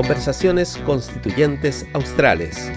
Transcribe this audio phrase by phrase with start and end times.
[0.00, 2.72] Conversaciones Constituyentes Australes.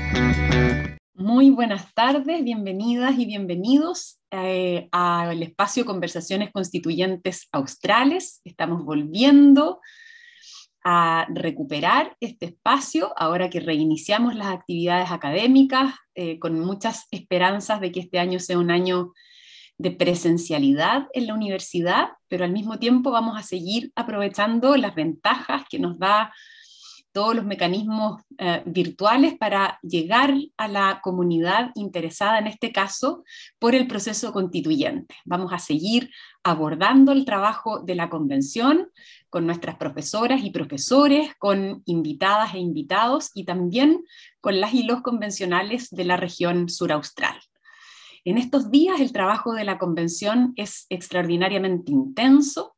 [1.13, 8.41] Muy buenas tardes, bienvenidas y bienvenidos eh, al espacio Conversaciones Constituyentes Australes.
[8.43, 9.79] Estamos volviendo
[10.83, 17.93] a recuperar este espacio ahora que reiniciamos las actividades académicas eh, con muchas esperanzas de
[17.93, 19.13] que este año sea un año
[19.77, 25.63] de presencialidad en la universidad, pero al mismo tiempo vamos a seguir aprovechando las ventajas
[25.69, 26.33] que nos da
[27.13, 33.23] todos los mecanismos eh, virtuales para llegar a la comunidad interesada, en este caso,
[33.59, 35.15] por el proceso constituyente.
[35.23, 36.09] Vamos a seguir
[36.43, 38.89] abordando el trabajo de la convención
[39.29, 44.03] con nuestras profesoras y profesores, con invitadas e invitados y también
[44.41, 47.39] con las y los convencionales de la región suraustral.
[48.25, 52.75] En estos días el trabajo de la convención es extraordinariamente intenso.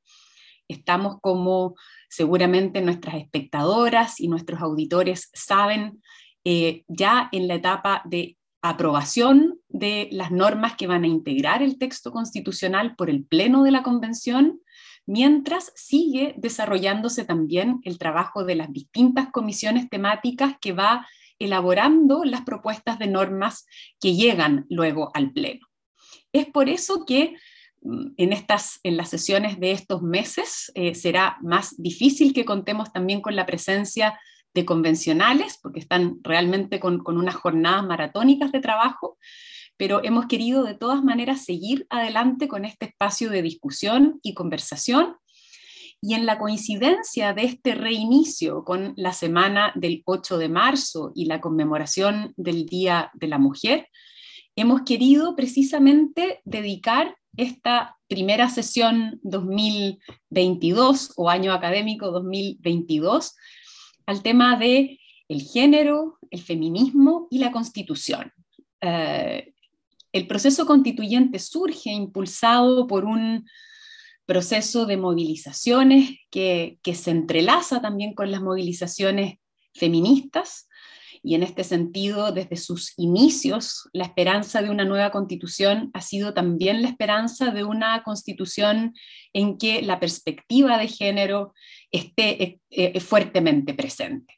[0.68, 1.76] Estamos como
[2.16, 6.02] seguramente nuestras espectadoras y nuestros auditores saben
[6.46, 11.78] eh, ya en la etapa de aprobación de las normas que van a integrar el
[11.78, 14.62] texto constitucional por el Pleno de la Convención,
[15.06, 21.06] mientras sigue desarrollándose también el trabajo de las distintas comisiones temáticas que va
[21.38, 23.68] elaborando las propuestas de normas
[24.00, 25.68] que llegan luego al Pleno.
[26.32, 27.36] Es por eso que
[28.18, 33.22] en, estas, en las sesiones de estos meses eh, será más difícil que contemos también
[33.22, 34.20] con la presencia
[34.54, 39.18] de convencionales, porque están realmente con, con unas jornadas maratónicas de trabajo,
[39.78, 45.18] pero hemos querido de todas maneras seguir adelante con este espacio de discusión y conversación.
[46.02, 51.26] Y en la coincidencia de este reinicio con la semana del 8 de marzo y
[51.26, 53.90] la conmemoración del Día de la Mujer,
[54.56, 63.36] hemos querido precisamente dedicar esta primera sesión 2022 o año académico 2022
[64.06, 68.32] al tema de el género, el feminismo y la constitución.
[68.82, 69.54] Eh,
[70.12, 73.46] el proceso constituyente surge impulsado por un
[74.26, 79.40] proceso de movilizaciones que, se entrelaza también con las movilizaciones
[79.74, 80.68] feministas
[81.26, 86.36] y en este sentido, desde sus inicios, la esperanza de una nueva constitución ha sido
[86.36, 88.94] también la esperanza de una constitución
[89.34, 91.56] en que la perspectiva de género
[91.92, 94.36] esté eh, eh, fuertemente presente.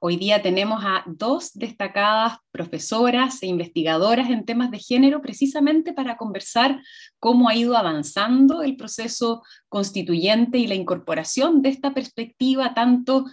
[0.00, 6.16] Hoy día tenemos a dos destacadas profesoras e investigadoras en temas de género precisamente para
[6.16, 6.82] conversar
[7.20, 13.26] cómo ha ido avanzando el proceso constituyente y la incorporación de esta perspectiva tanto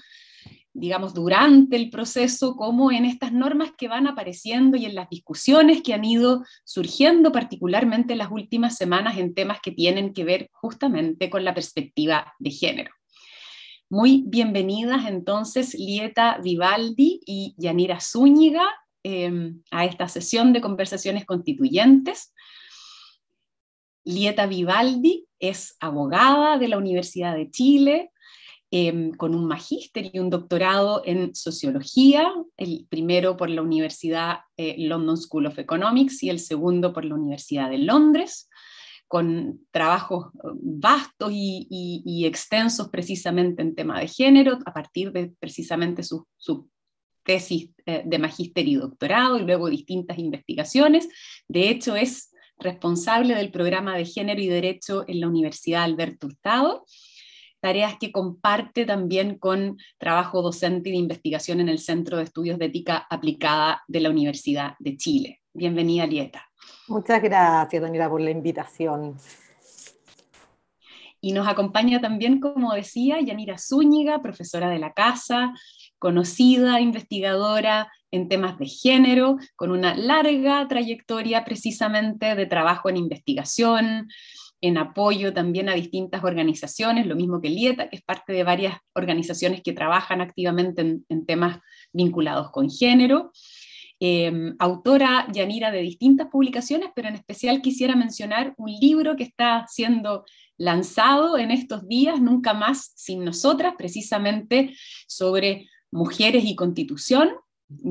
[0.78, 5.82] digamos, durante el proceso, como en estas normas que van apareciendo y en las discusiones
[5.82, 10.50] que han ido surgiendo, particularmente en las últimas semanas, en temas que tienen que ver
[10.54, 12.92] justamente con la perspectiva de género.
[13.90, 18.68] Muy bienvenidas entonces Lieta Vivaldi y Yanira Zúñiga
[19.02, 22.36] em, a esta sesión de conversaciones constituyentes.
[24.04, 28.12] Lieta Vivaldi es abogada de la Universidad de Chile,
[28.72, 34.76] em, con un magíster y un doctorado en sociología, el primero por la Universidad eh,
[34.80, 38.50] London School of Economics y el segundo por la Universidad de Londres
[39.08, 46.04] con trabajos eh, vastos y, extensos precisamente en tema de género, a partir de precisamente
[46.04, 46.28] su,
[47.24, 51.10] tesis eh, de magíster y doctorado y luego distintas investigaciones.
[51.48, 56.86] De hecho, es responsable del programa de género y derecho en la Universidad Alberto Hurtado,
[57.68, 62.58] tareas que comparte también con trabajo docente y de investigación en el Centro de Estudios
[62.58, 65.42] de Ética Aplicada de la Universidad de Chile.
[65.54, 66.50] Bienvenida, Lieta.
[66.88, 69.18] Muchas gracias, Daniela, por la invitación.
[71.20, 75.52] Y nos acompaña también, como decía, Yanira Zúñiga, profesora de la casa,
[76.00, 84.08] conocida investigadora en temas de género, con una larga trayectoria precisamente de trabajo en investigación,
[84.62, 88.78] en apoyo también a distintas organizaciones, lo mismo que Lieta, que es parte de varias
[88.94, 91.60] organizaciones que trabajan activamente en, temas
[91.94, 93.32] vinculados con género.
[94.00, 99.66] Em, autora Yanira de distintas publicaciones, pero en especial quisiera mencionar un libro que está
[99.68, 100.24] siendo
[100.58, 104.76] lanzado en estos días, Nunca más sin nosotras, precisamente
[105.08, 107.30] sobre mujeres y constitución.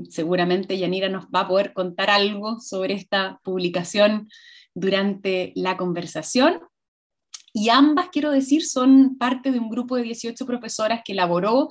[0.08, 4.28] Seguramente Yanira nos va a poder contar algo sobre esta publicación
[4.74, 6.60] durante la conversación.
[7.52, 11.68] Y ambas, quiero decir, son parte de un grupo de 18 profesoras que elaboró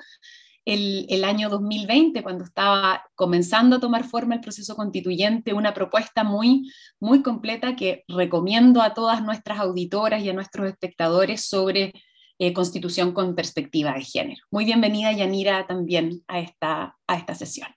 [0.66, 6.72] el, año 2020, cuando estaba comenzando a tomar forma el proceso constituyente, una propuesta muy,
[7.00, 11.94] muy completa que recomiendo a todas nuestras auditoras y a nuestros espectadores sobre
[12.40, 14.42] eh, Constitución con perspectiva de género.
[14.50, 17.70] Muy bienvenida, Yanira, también a esta, a esta sesión.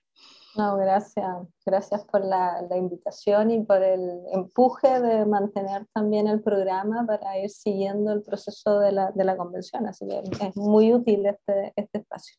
[0.55, 1.25] No, gracias.
[1.65, 7.37] Gracias por la, la, invitación y por el empuje de mantener también el programa para
[7.37, 9.85] ir siguiendo el proceso de la, de la convención.
[9.85, 12.35] Así que es muy útil este, este espacio.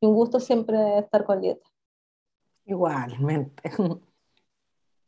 [0.00, 1.68] Y un gusto siempre estar con Lieta.
[2.64, 3.70] Igualmente.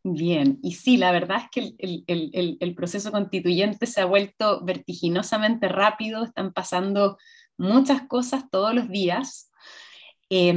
[0.05, 4.05] Bien, y sí, la verdad es que el, el, el, el, proceso constituyente se ha
[4.05, 7.19] vuelto vertiginosamente rápido, están pasando
[7.57, 9.52] muchas cosas todos los días.
[10.35, 10.49] Eh,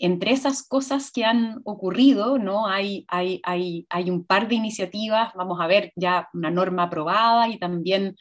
[0.00, 2.66] entre esas cosas que han ocurrido, ¿no?
[2.66, 7.48] Hay, hay, hay, hay un par de iniciativas, vamos a ver ya una norma aprobada
[7.48, 8.16] y también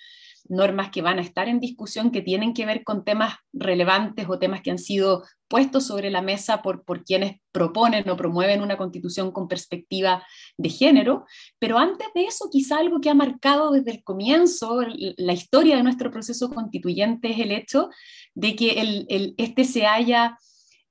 [0.48, 4.40] normas que van a estar en discusión que tienen que ver con temas relevantes o
[4.40, 8.78] temas que han sido puestos sobre la mesa por, por quienes proponen o promueven una
[8.78, 10.26] constitución con perspectiva
[10.58, 11.26] de género.
[11.60, 14.80] Pero antes de eso, quizá algo que ha marcado desde el comienzo
[15.18, 17.90] la historia de nuestro proceso constituyente es el hecho
[18.34, 20.38] de que este se haya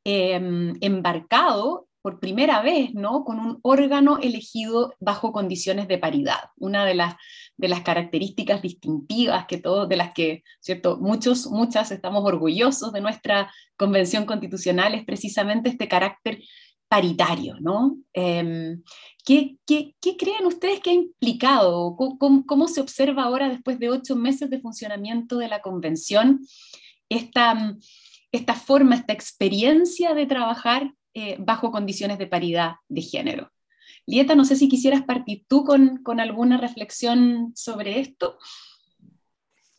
[0.04, 3.24] eh, embarcado por primera vez, ¿no?
[3.24, 6.50] Con un órgano elegido bajo condiciones de paridad.
[6.56, 7.14] Una de las,
[7.56, 10.98] de las características distintivas que todos, de las que, ¿cierto?
[10.98, 16.42] Muchos, muchas estamos orgullosos de nuestra convención constitucional es precisamente este carácter
[16.88, 17.96] paritario, ¿no?
[18.12, 18.76] Eh,
[19.24, 21.96] ¿qué, qué, qué, creen ustedes que ha implicado?
[21.96, 26.40] ¿Cómo, ¿Cómo, se observa ahora, después de ocho meses de funcionamiento de la convención,
[27.08, 27.76] esta,
[28.32, 33.52] esta forma, esta experiencia de trabajar eh, bajo condiciones de paridad de género.
[34.06, 38.38] Lieta, no sé si quisieras partir tú con, con alguna reflexión sobre esto.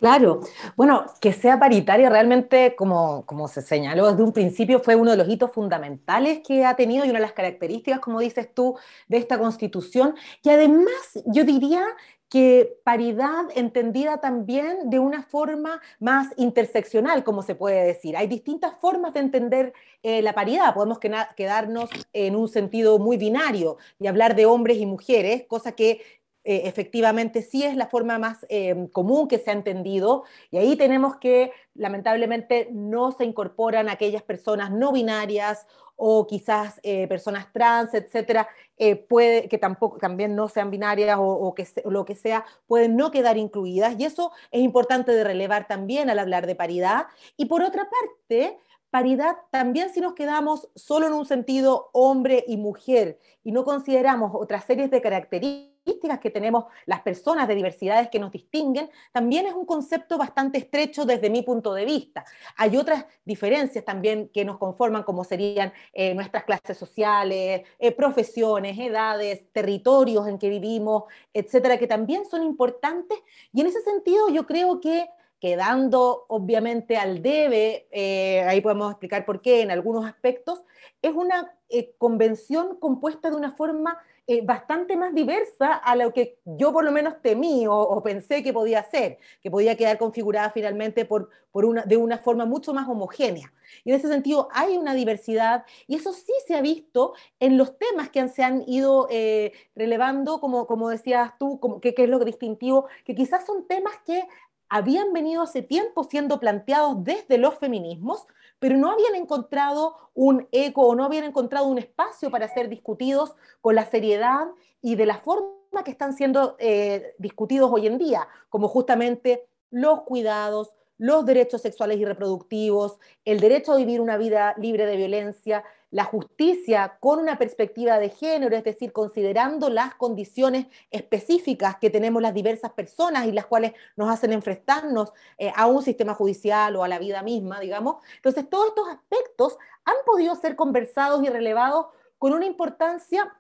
[0.04, 0.42] Claro,
[0.76, 5.18] bueno, que sea paritaria realmente, como, como se señaló desde un principio, fue uno de
[5.18, 8.78] los hitos fundamentales que ha tenido y una de las características, como dices tú,
[9.08, 10.14] de esta constitución.
[10.44, 10.92] Y además,
[11.26, 11.86] yo diría
[12.34, 18.18] que paridad entendida también de una forma más interseccional, como se puede decir.
[18.18, 20.74] Hay distintas formas de entender eh, la paridad.
[20.74, 26.02] Podemos quedarnos en un sentido muy binario y hablar de hombres y mujeres, cosa que
[26.44, 30.24] eh, efectivamente sí es la forma más eh, común que se ha entendido.
[30.52, 37.08] Y ahí tenemos que, lamentablemente, no se incorporan aquellas personas no binarias o quizás eh,
[37.08, 38.48] personas trans, etcétera,
[38.78, 42.96] eh, puede que tampoco también no sean binarias o, que o lo que sea, pueden
[42.96, 47.08] no quedar incluidas y eso es importante de relevar también al hablar de paridad.
[47.38, 48.58] Y por otra parte,
[48.90, 54.32] paridad también si nos quedamos solo en un sentido hombre y mujer y no consideramos
[54.34, 55.73] otras series de características
[56.20, 61.06] que tenemos las personas de diversidades que nos distinguen, también es un concepto bastante estrecho
[61.06, 62.26] desde mi punto de vista.
[62.58, 68.78] Hay otras diferencias también que nos conforman, como serían eh, nuestras clases sociales, eh, profesiones,
[68.80, 71.04] edades, territorios en que vivimos,
[71.34, 73.20] etcétera, que también son importantes.
[73.54, 75.08] Y en ese sentido yo creo que
[75.40, 80.64] quedando obviamente al debe, eh, ahí podemos explicar por qué en algunos aspectos,
[81.02, 86.38] es una eh, convención compuesta de una forma eh, bastante más diversa a lo que
[86.46, 91.04] yo por lo menos temí o, pensé que podía ser, que podía quedar configurada finalmente
[91.04, 93.52] por, por una, de una forma mucho más homogénea.
[93.84, 97.78] Y en ese sentido hay una diversidad y eso sí se ha visto en los
[97.78, 102.20] temas que se han ido eh, relevando, como, como decías tú, como, que es lo
[102.20, 104.24] distintivo, que quizás son temas que
[104.70, 108.26] habían venido hace tiempo siendo planteados desde los feminismos,
[108.64, 113.36] pero no habían encontrado un eco o no habían encontrado un espacio para ser discutidos
[113.60, 114.48] con la seriedad
[114.82, 120.04] y de la forma que están siendo eh, discutidos hoy en día, como justamente los
[120.04, 125.66] cuidados, los derechos sexuales y reproductivos, el derecho a vivir una vida libre de violencia,
[125.94, 132.20] la justicia con una perspectiva de género, es decir, considerando las condiciones específicas que tenemos
[132.20, 136.84] las diversas personas y las cuales nos hacen enfrentarnos eh, a un sistema judicial o
[136.84, 137.98] a la vida misma, digamos.
[138.16, 141.86] Entonces, todos estos aspectos han podido ser conversados y relevados
[142.18, 143.32] con una importancia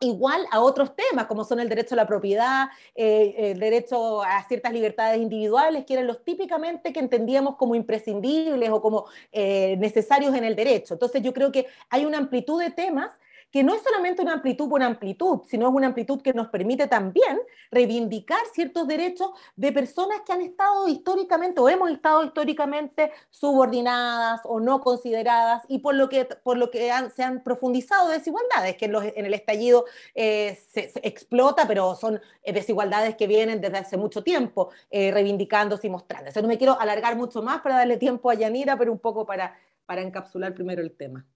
[0.00, 4.42] igual a otros temas, como son el derecho a la propiedad, eh, el derecho a
[4.48, 10.34] ciertas libertades individuales, que eran los típicamente que entendíamos como imprescindibles o como eh, necesarios
[10.34, 10.94] en el derecho.
[10.94, 13.10] Entonces yo creo que hay una amplitud de temas
[13.50, 16.86] que no es solamente una amplitud por amplitud, sino es una amplitud que nos permite
[16.86, 17.40] también
[17.70, 24.60] reivindicar ciertos derechos de personas que han estado históricamente o hemos estado históricamente subordinadas o
[24.60, 29.26] no consideradas y por lo que, por lo que se han profundizado desigualdades, que en,
[29.26, 34.22] el estallido eh, se, se, explota, pero son eh, desigualdades que vienen desde hace mucho
[34.22, 36.40] tiempo eh, reivindicándose y mostrándose.
[36.42, 39.56] No me quiero alargar mucho más para darle tiempo a Yanira, pero un poco para,
[39.86, 41.26] para encapsular primero el tema.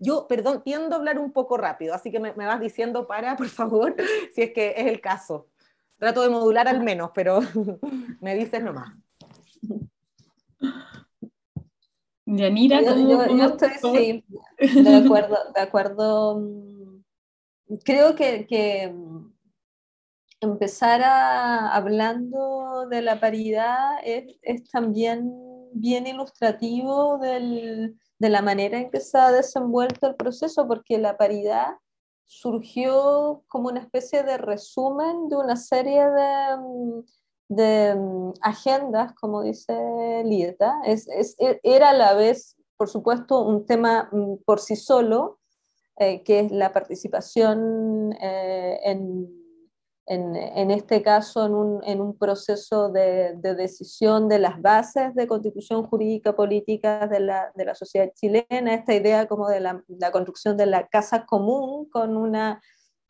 [0.00, 3.36] Yo, perdón, tiendo a hablar un poco rápido, así que me, me, vas diciendo para,
[3.36, 3.94] por favor,
[4.34, 5.48] si es que es el caso.
[5.96, 7.40] trato de modular al menos, pero
[8.20, 8.94] me dices nomás.
[12.26, 14.24] Yanira, yo, yo, estoy
[14.60, 16.38] sí, de acuerdo, de acuerdo.
[16.38, 17.02] Mm,
[17.84, 19.32] creo que, que mm,
[20.40, 25.32] empezar a, hablando de la paridad es, es también
[25.72, 31.16] bien ilustrativo del, de la manera en que se ha desenvuelto el proceso, porque la
[31.16, 31.76] paridad
[32.26, 37.00] surgió como una especie de resumen de una serie de, mm,
[37.48, 40.80] de mm, agendas, como dice Lieta.
[40.84, 45.38] Es, es, e, era a la vez, por supuesto, un tema mm, por sí solo,
[45.96, 49.47] eh, que es la participación eh, en,
[50.08, 55.14] en, en, este caso en un, en un proceso de, de, decisión de las bases
[55.14, 59.84] de constitución jurídica política de la, de la sociedad chilena, esta idea como de la,
[59.88, 62.60] la construcción de la casa común con una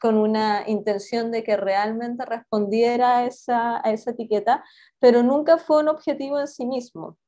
[0.00, 4.64] con una intención de que realmente respondiera a esa, a esa etiqueta,
[5.00, 7.18] pero nunca fue un objetivo en sí mismo.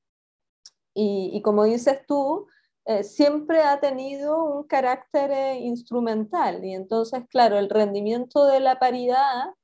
[0.95, 2.47] Y, y como dices tú,
[2.87, 8.79] eh, siempre ha tenido un carácter eh, instrumental y entonces, claro, el rendimiento de la
[8.79, 9.55] paridad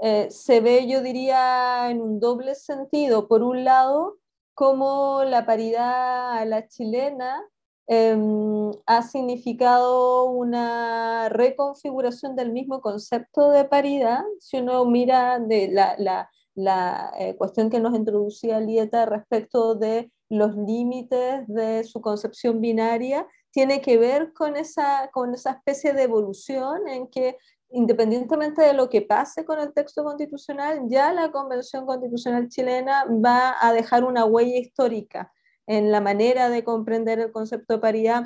[0.00, 3.28] eh, se ve, yo diría, en un doble sentido.
[3.28, 4.18] Por un lado,
[4.54, 7.42] como la paridad a la chilena
[7.86, 14.22] Em, ha significado una reconfiguración del mismo concepto de paridad.
[14.40, 20.10] Si uno mira de la, la, la eh, cuestión que nos introducía Lieta respecto de
[20.30, 26.04] los límites de su concepción binaria, tiene que ver con esa, con esa especie de
[26.04, 27.36] evolución en que
[27.74, 33.56] independientemente de lo que pase con el texto constitucional, ya la Convención Constitucional chilena va
[33.60, 35.32] a dejar una huella histórica
[35.66, 38.24] en la manera de comprender el concepto de paridad,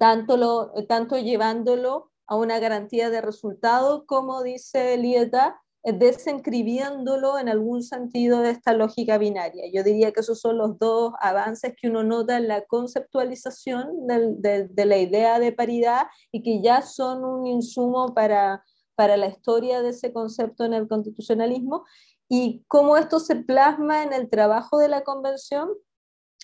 [0.00, 7.82] tanto, lo, tanto llevándolo a una garantía de resultado, como dice Lieta, desencribiendo en algún
[7.82, 9.64] sentido de esta lógica binaria.
[9.72, 14.68] Yo diría que esos son los dos avances que uno nota en la conceptualización de,
[14.68, 18.64] de la idea de paridad y que ya son un insumo para,
[18.94, 21.84] para la historia de ese concepto en el constitucionalismo
[22.28, 25.68] y cómo esto se plasma en el trabajo de la convención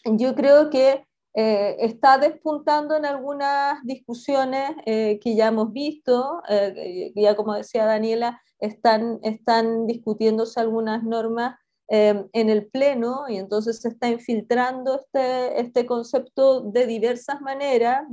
[0.04, 7.10] yo creo que eh, está despuntando en algunas discusiones eh, que ya hemos visto, eh,
[7.16, 11.56] ya como decía Daniela, están, están discutiéndose algunas normas
[11.88, 18.04] en el Pleno y entonces se está infiltrando este, este concepto de diversas maneras.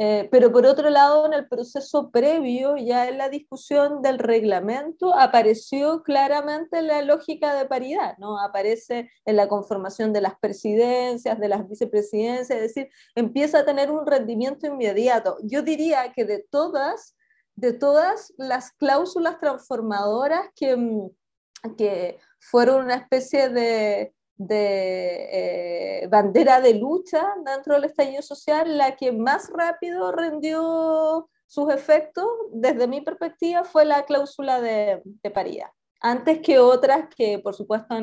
[0.00, 5.12] Eh, pero por otro lado, en el proceso previo, ya en la discusión del reglamento,
[5.12, 8.38] apareció claramente la lógica de paridad, ¿no?
[8.38, 13.90] Aparece en la conformación de las presidencias, de las vicepresidencias, es decir, empieza a tener
[13.90, 15.36] un rendimiento inmediato.
[15.42, 17.16] Yo diría que de todas,
[17.56, 21.10] de todas las cláusulas transformadoras que, mm,
[21.76, 25.28] que fueron una especie de, de
[26.02, 32.26] eh, bandera de lucha dentro del estallido social, la que más rápido rendió sus efectos,
[32.52, 35.68] desde mi perspectiva, fue la cláusula de, de paridad.
[36.00, 37.96] Antes que otras que, por supuesto,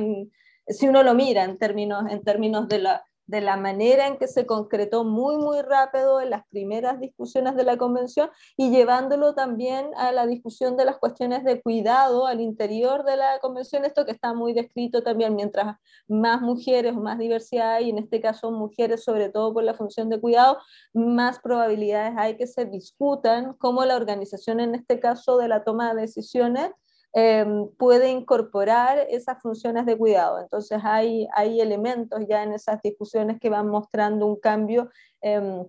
[0.68, 4.28] si uno lo mira en términos, en términos de la de la manera en que
[4.28, 9.90] se concretó muy, muy rápido en las primeras discusiones de la convención y llevándolo también
[9.98, 14.12] a la discusión de las cuestiones de cuidado al interior de la convención, esto que
[14.12, 15.78] está muy descrito también, mientras
[16.08, 20.10] más mujeres o más diversidad hay, en este caso mujeres sobre todo por la función
[20.10, 20.58] de cuidado,
[20.94, 25.94] más probabilidades hay que se discutan cómo la organización en este caso de la toma
[25.94, 26.72] de decisiones
[27.18, 30.38] Em, puede incorporar esas funciones de cuidado.
[30.42, 34.90] Entonces hay, hay elementos ya en esas discusiones que van mostrando un cambio
[35.22, 35.66] em,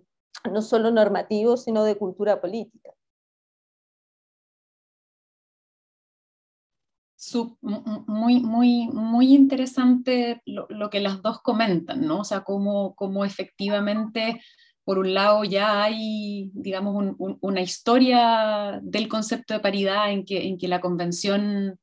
[0.50, 2.90] no solo normativo, sino de cultura política.
[7.62, 12.20] muy, muy, muy interesante lo, lo, que las dos comentan, ¿no?
[12.20, 14.40] O sea, cómo, cómo efectivamente
[14.86, 20.56] por un lado ya hay, digamos, una historia del concepto de paridad en que, en
[20.58, 21.76] que la Convención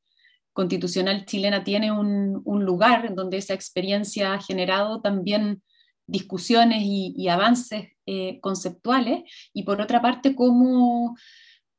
[0.53, 5.61] Constitucional chilena tiene un, lugar en donde esa experiencia ha generado también
[6.07, 11.17] discusiones y, avances eh, conceptuales, y por otra parte, cómo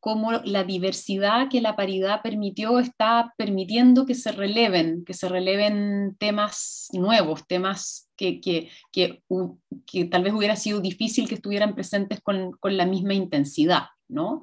[0.04, 6.14] cómo la diversidad que la paridad permitió está permitiendo que se releven, que se releven
[6.18, 12.52] temas nuevos, temas que, que, que, tal vez hubiera sido difícil que estuvieran presentes con,
[12.52, 14.42] con la misma intensidad, ¿no?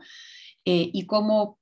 [0.66, 1.60] Eh, y cómo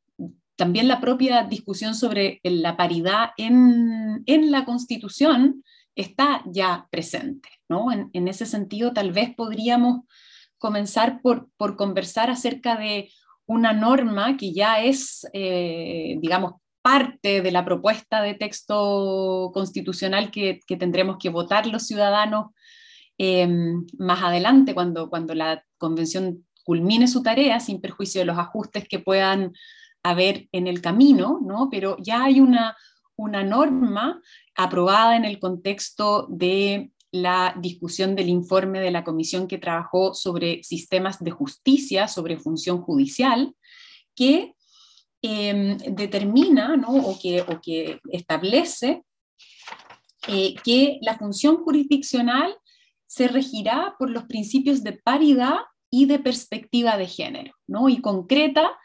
[0.55, 5.61] también la propia discusión sobre la paridad en, en la Constitución
[5.93, 7.91] está ya presente, ¿no?
[7.91, 10.05] En, en, ese sentido, tal vez podríamos
[10.57, 13.11] comenzar por, por conversar acerca de
[13.49, 16.53] una norma que ya es, eh, digamos,
[16.83, 22.51] parte de la propuesta de texto constitucional que, tendremos que votar los ciudadanos
[23.17, 28.87] em, más adelante, cuando, cuando la convención culmine su tarea, sin perjuicio de los ajustes
[28.87, 29.53] que puedan
[30.03, 31.69] haber en el camino, ¿no?
[31.71, 32.77] pero ya hay una,
[33.15, 34.21] una norma
[34.55, 40.63] aprobada en el contexto de la discusión del informe de la comisión que trabajó sobre
[40.63, 43.55] sistemas de justicia, sobre función judicial,
[44.15, 44.53] que
[45.21, 49.03] em, determina o, que, establece
[50.27, 52.55] eh, que la función jurisdiccional
[53.07, 55.57] se regirá por los principios de paridad
[55.89, 57.89] y de perspectiva de género, ¿no?
[57.89, 58.77] y concreta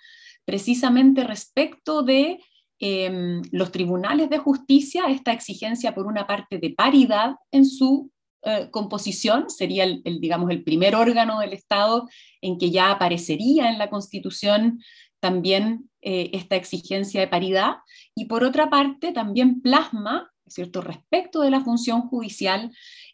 [0.46, 2.40] precisamente respecto de
[2.78, 8.10] em, los tribunales de justicia esta exigencia por una parte de paridad en su
[8.46, 12.08] eh, composición, sería el, digamos, el primer órgano del Estado
[12.42, 14.82] en que ya aparecería en la Constitución
[15.18, 17.76] también eh, esta exigencia de paridad,
[18.14, 22.70] y por otra parte también plasma, ¿cierto?, respecto de la función judicial,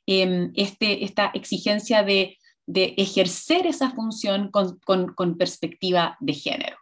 [0.06, 2.37] em, este, esta exigencia de,
[2.72, 6.76] ejercer esa función con, perspectiva de género.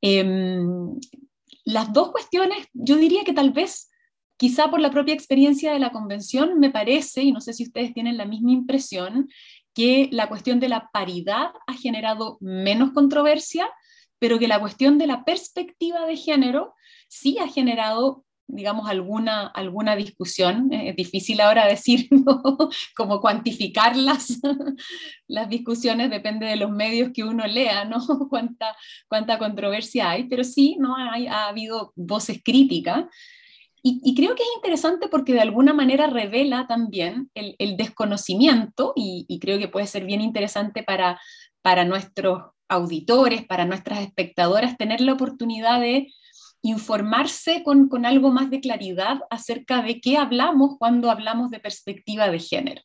[0.00, 0.98] Em,
[1.64, 3.90] las dos cuestiones, yo diría que tal vez
[4.38, 7.92] quizá por la propia experiencia de la convención, me parece, y no sé si ustedes
[7.92, 9.28] tienen la misma impresión,
[9.74, 13.68] que la cuestión de la paridad ha generado menos controversia,
[14.18, 16.74] pero que la cuestión de la perspectiva de género
[17.08, 20.72] sí ha generado digamos, alguna, alguna discusión.
[20.72, 22.08] Es difícil ahora decir
[22.96, 24.40] cómo cuantificar las,
[25.28, 27.98] las discusiones, depende de los medios que uno lea, ¿no?
[28.30, 28.74] cuánta,
[29.06, 30.96] cuánta controversia hay, pero sí ¿no?
[30.96, 33.04] Hay, ha habido voces críticas
[33.82, 39.58] y, creo que es interesante porque de alguna manera revela también el, desconocimiento y, creo
[39.58, 41.20] que puede ser bien interesante para,
[41.62, 46.08] para nuestros auditores, para nuestras espectadoras, tener la oportunidad de
[46.62, 52.28] informarse con, con, algo más de claridad acerca de qué hablamos cuando hablamos de perspectiva
[52.28, 52.82] de género.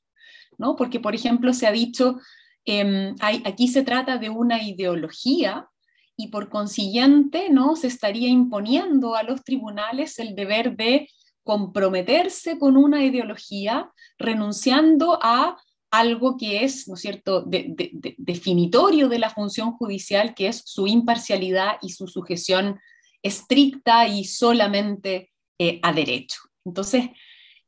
[0.58, 0.76] ¿no?
[0.76, 2.20] Porque, por ejemplo, se ha dicho,
[2.66, 5.68] hay, aquí se trata de una ideología
[6.16, 11.10] y por consiguiente no se estaría imponiendo a los tribunales el deber de
[11.44, 15.58] comprometerse con una ideología, renunciando a
[15.92, 21.74] algo que es, ¿no es cierto?, definitorio de la función judicial, que es su imparcialidad
[21.82, 22.80] y su sujeción
[23.22, 26.40] estricta y solamente eh, a derecho.
[26.66, 27.10] Entonces,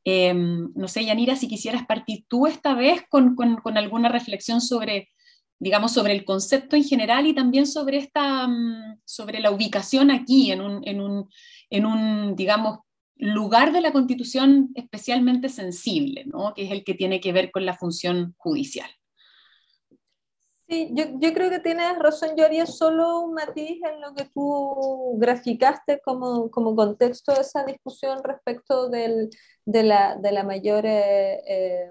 [0.04, 5.10] em, no sé, Yanira, si quisieras partir tú esta vez con, con alguna reflexión sobre
[5.58, 10.52] digamos, sobre el concepto en general y también sobre, esta, mm, sobre la ubicación aquí,
[10.52, 11.28] en un, en un,
[11.70, 12.80] en un digamos,
[13.16, 16.52] lugar de la Constitución especialmente sensible, ¿no?
[16.54, 18.90] que es el que tiene que ver con la función judicial.
[20.68, 24.24] Sí, yo, yo, creo que tienes razón, yo haría solo un matiz en lo que
[24.24, 29.30] tú graficaste como, como contexto de esa discusión respecto del,
[29.64, 30.84] de, la, de, la, mayor...
[30.84, 31.90] Eh, eh,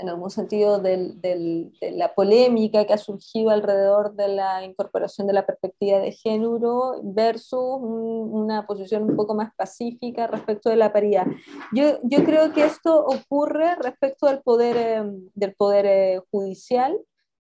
[0.00, 5.46] en algún sentido de la polémica que ha surgido alrededor de la incorporación de la
[5.46, 11.26] perspectiva de género versus una posición un poco más pacífica respecto de la paridad.
[11.72, 15.02] Yo, yo creo que esto ocurre respecto del poder, eh,
[15.34, 16.98] del poder eh, judicial,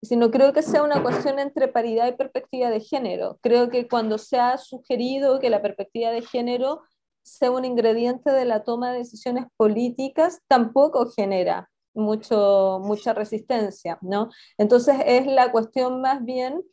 [0.01, 3.39] sino creo que sea una cuestión entre paridad y perspectiva de género.
[3.41, 6.81] Creo que cuando se ha sugerido que la perspectiva de género
[7.23, 14.29] sea un ingrediente de la toma de decisiones políticas, tampoco genera mucho, mucha resistencia, ¿no?
[14.57, 16.63] Entonces es la cuestión más bien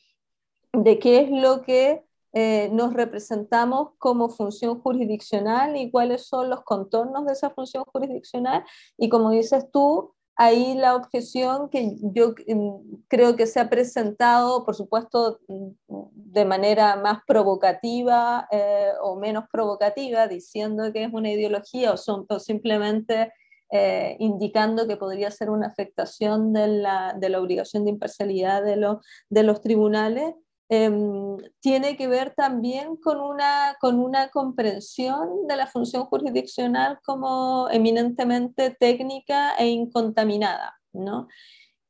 [0.72, 6.62] de qué es lo que eh, nos representamos como función jurisdiccional y cuáles son los
[6.62, 8.64] contornos de esa función jurisdiccional.
[8.96, 14.64] Y como dices tú, ahí la objeción que yo mm, creo que se ha presentado,
[14.64, 15.70] por supuesto, mm,
[16.14, 22.38] de manera más provocativa eh, o menos provocativa, diciendo que es una ideología o, o
[22.38, 23.33] simplemente
[23.72, 28.96] eh, indicando que podría ser una afectación de la, de la obligación de imparcialidad de,
[29.28, 30.35] de los tribunales,
[30.68, 37.68] em, tiene que ver también con una, con una comprensión de la función jurisdiccional como
[37.70, 40.74] eminentemente técnica e incontaminada.
[40.92, 41.28] ¿no?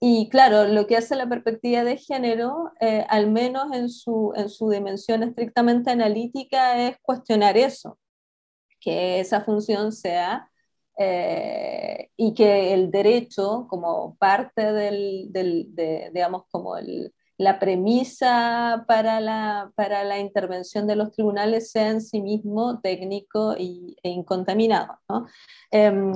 [0.01, 4.49] Y claro, lo que hace la perspectiva de género, eh, al menos en su, en
[4.49, 7.99] su dimensión estrictamente analítica, es cuestionar eso,
[8.81, 10.50] que esa función sea
[11.03, 18.85] eh, y que el derecho, como parte del, del de, digamos, como el, la premisa
[18.87, 24.11] para la, para la intervención de los tribunales sea en sí mismo técnico y, e
[24.11, 24.99] incontaminado.
[25.09, 25.27] ¿no?
[25.71, 26.13] Em,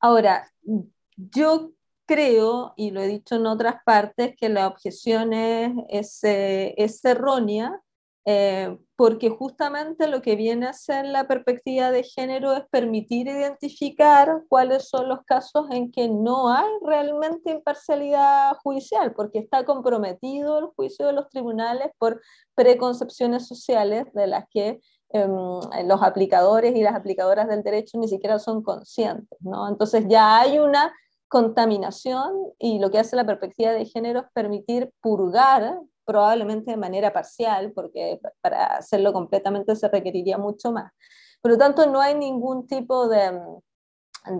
[0.00, 0.50] ahora,
[1.16, 1.70] yo
[2.04, 7.04] creo, y lo he dicho en otras partes, que la objeción es, es, eh, es
[7.04, 7.80] errónea
[8.24, 14.42] eh, porque justamente lo que viene a ser la perspectiva de género es permitir identificar
[14.48, 20.66] cuáles son los casos en que no hay realmente imparcialidad judicial, porque está comprometido el
[20.66, 22.20] juicio de los tribunales por
[22.54, 25.30] preconcepciones sociales de las que em,
[25.84, 29.36] los aplicadores y las aplicadoras del derecho ni siquiera son conscientes.
[29.40, 29.68] ¿no?
[29.68, 30.94] Entonces ya hay una
[31.26, 37.12] contaminación y lo que hace la perspectiva de género es permitir purgar probablemente de manera
[37.12, 40.92] parcial, porque para hacerlo completamente se requeriría mucho más.
[41.40, 43.32] Por lo tanto, no hay ningún tipo de,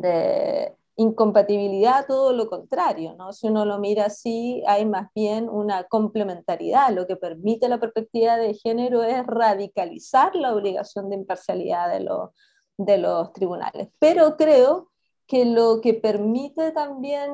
[0.01, 3.33] de incompatibilidad, todo lo contrario, ¿no?
[3.33, 6.91] Si uno lo mira así, hay más bien una complementariedad.
[6.91, 12.31] Lo que permite la perspectiva de género es radicalizar la obligación de imparcialidad de, los,
[12.77, 13.89] de los tribunales.
[13.99, 14.91] Pero creo
[15.27, 17.31] que lo que permite también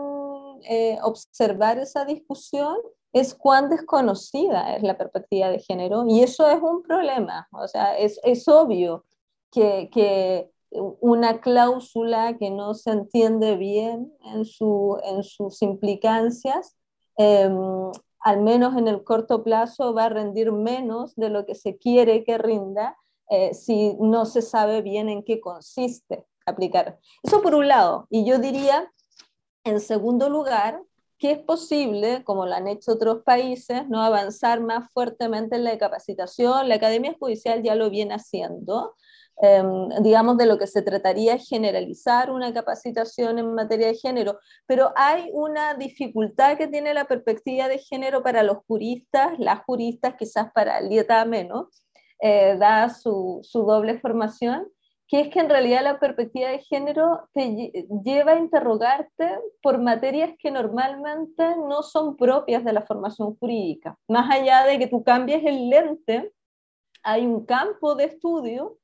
[0.68, 2.76] eh, observar esa discusión
[3.18, 7.48] es cuán desconocida es la perspectiva de género y eso es un problema.
[7.52, 9.04] O sea, es, es obvio
[9.50, 16.76] que, que, una cláusula que no se entiende bien en, su, en sus implicancias,
[17.16, 17.57] em,
[18.20, 22.24] al menos en el corto plazo, va a rendir menos de lo que se quiere
[22.24, 22.96] que rinda
[23.31, 26.98] eh, si no se sabe bien en qué consiste aplicar.
[27.22, 28.07] Eso por un lado.
[28.11, 28.92] Y yo diría,
[29.64, 30.83] en segundo lugar,
[31.18, 35.76] que es posible, como lo han hecho otros países, no avanzar más fuertemente en la
[35.78, 36.68] capacitación.
[36.68, 38.94] La Academia Judicial ya lo viene haciendo.
[39.40, 44.40] Em, digamos, de lo que se trataría es generalizar una capacitación en materia de género,
[44.66, 50.14] pero hay una dificultad que tiene la perspectiva de género para los juristas, las juristas
[50.18, 51.85] quizás para el dieta menos,
[52.20, 54.66] eh, da su, su doble formación,
[55.08, 57.72] que es que en realidad la perspectiva de género te
[58.04, 63.96] lleva a interrogarte por materias que normalmente no son propias de la formación jurídica.
[64.06, 66.32] Más allá de que tú cambies el lente,
[67.02, 68.76] hay un campo de estudio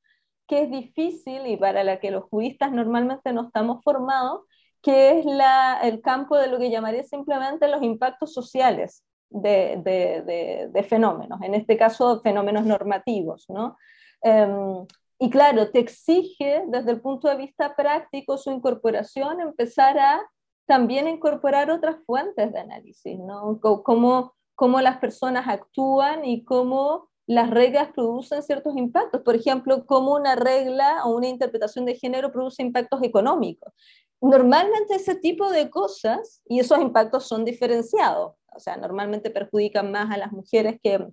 [0.47, 4.43] que es difícil y para la que los juristas normalmente no estamos formados,
[4.81, 10.69] que es la, el campo de lo que llamaría simplemente los impactos sociales de, de,
[10.71, 13.47] de, fenómenos, en este caso fenómenos normativos.
[13.49, 13.77] ¿no?
[14.23, 14.87] Em,
[15.19, 20.23] y claro, te exige desde el punto de vista práctico su incorporación, empezar a
[20.67, 23.61] también incorporar otras fuentes de análisis, ¿no?
[23.61, 29.23] Cómo, cómo las personas actúan y cómo las reglas producen ciertos impactos.
[29.23, 33.73] Por ejemplo, cómo una regla o una interpretación de género produce impactos económicos.
[34.21, 40.11] Normalmente ese tipo de cosas, y esos impactos son diferenciados, o sea, normalmente perjudican más
[40.11, 41.07] a las mujeres que,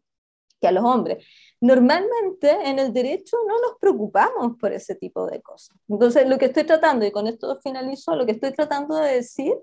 [0.62, 1.26] que a los hombres.
[1.60, 5.76] Normalmente en el derecho no nos preocupamos por ese tipo de cosas.
[5.89, 9.54] Entonces, lo que estoy tratando, y con esto finalizo, lo que estoy tratando de decir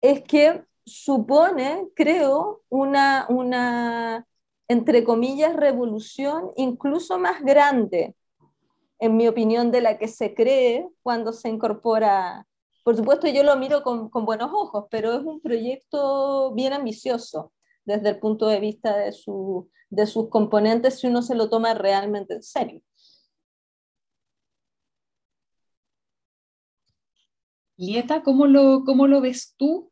[0.00, 4.26] es que supone, creo, una, una
[4.68, 8.14] entre comillas, revolución incluso más grande,
[8.98, 12.46] en mi opinión, de la que se cree cuando se incorpora.
[12.84, 17.52] Por supuesto, yo lo miro con, con buenos ojos, pero es un proyecto bien ambicioso
[17.84, 21.74] desde el punto de vista de, su, de sus componentes si uno se lo toma
[21.74, 22.82] realmente en serio.
[27.76, 29.90] Lieta, ¿cómo lo, cómo lo ves tú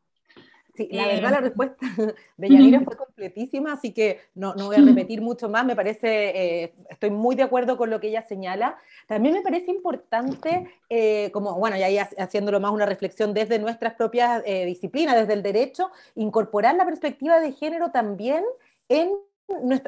[0.79, 1.75] Sí, la verdad la respuesta
[2.37, 6.63] de Yanira fue completísima, así que no, no voy a repetir mucho más, me parece,
[6.63, 8.77] eh, estoy muy de acuerdo con lo que ella señala.
[9.05, 13.95] También me parece importante, eh, como, bueno, ya ahí haciéndolo más una reflexión desde nuestras
[13.95, 18.45] propias eh, disciplinas, desde el derecho, incorporar la perspectiva de género también
[18.87, 19.09] en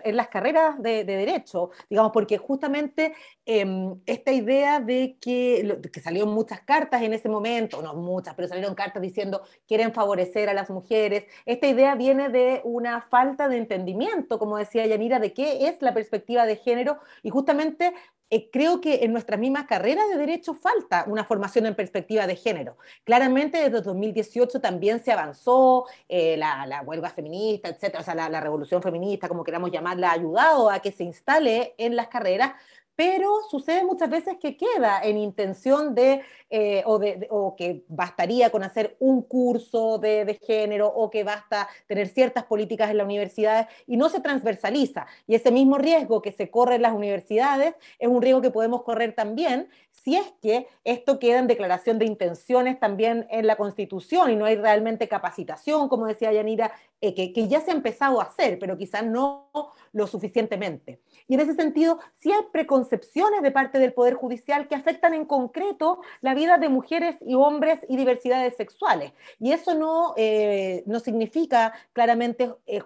[0.03, 3.13] en las carreras de, derecho, digamos, porque justamente
[3.45, 8.47] em, esta idea de que, que salieron muchas cartas en ese momento, no muchas, pero
[8.47, 13.57] salieron cartas diciendo quieren favorecer a las mujeres, esta idea viene de una falta de
[13.57, 17.93] entendimiento, como decía Yanira, de qué es la perspectiva de género y justamente
[18.33, 22.37] eh, creo que en nuestra misma carrera de derecho falta una formación en perspectiva de
[22.37, 22.77] género.
[23.03, 28.29] Claramente desde 2018 también se avanzó, eh, la, la, huelga feminista, etcétera, o sea, la,
[28.29, 32.53] la revolución feminista, como queramos llamarla, ha ayudado a que se instale en las carreras,
[33.01, 38.51] pero sucede muchas veces que queda en intención de, eh, o, de, o, que bastaría
[38.51, 43.05] con hacer un curso de, de, género o que basta tener ciertas políticas en las
[43.05, 45.07] universidades y no se transversaliza.
[45.25, 48.83] Y ese mismo riesgo que se corre en las universidades es un riesgo que podemos
[48.83, 49.67] correr también
[50.03, 54.45] si es que esto queda en declaración de intenciones también en la Constitución y no
[54.45, 56.71] hay realmente capacitación, como decía Yanira,
[57.03, 59.49] eh, que, ya se ha empezado a hacer, pero quizás no
[59.91, 61.01] lo suficientemente.
[61.27, 65.25] Y en ese sentido, sí hay preconcepciones de parte del Poder Judicial que afectan en
[65.25, 69.13] concreto la vida de mujeres y hombres y diversidades sexuales.
[69.39, 72.79] Y eso no, eh, no significa claramente eh,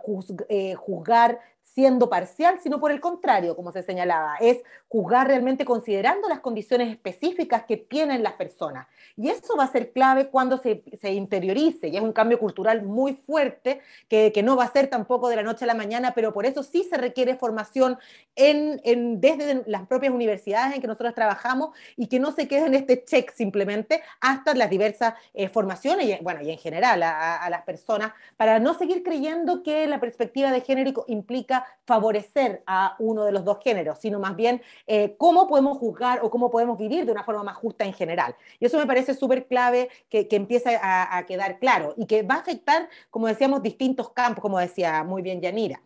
[0.75, 1.41] juzgar
[1.75, 6.89] siendo parcial, sino por el contrario, como se señalaba, es juzgar realmente considerando las condiciones
[6.89, 8.87] específicas que tienen las personas.
[9.17, 12.83] Y eso va a ser clave cuando se, se interiorice, y es un cambio cultural
[12.83, 16.13] muy fuerte, que, que, no va a ser tampoco de la noche a la mañana,
[16.13, 17.97] pero por eso sí se requiere formación
[18.37, 22.67] en, en, desde las propias universidades en que nosotros trabajamos y que no se quede
[22.67, 27.35] en este check simplemente hasta las diversas eh, formaciones, y, bueno, y en general a,
[27.35, 32.95] a las personas, para no seguir creyendo que la perspectiva de género implica favorecer a
[32.99, 36.77] uno de los dos géneros, sino más bien eh, cómo podemos juzgar o cómo podemos
[36.77, 38.35] vivir de una forma más justa en general.
[38.59, 42.23] Y eso me parece súper clave que, que empiece a, a, quedar claro y que
[42.23, 45.81] va a afectar, como decíamos, distintos campos, como decía muy bien Yanira.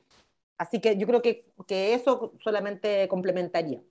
[0.58, 3.82] Así que yo creo que, que eso solamente complementaría.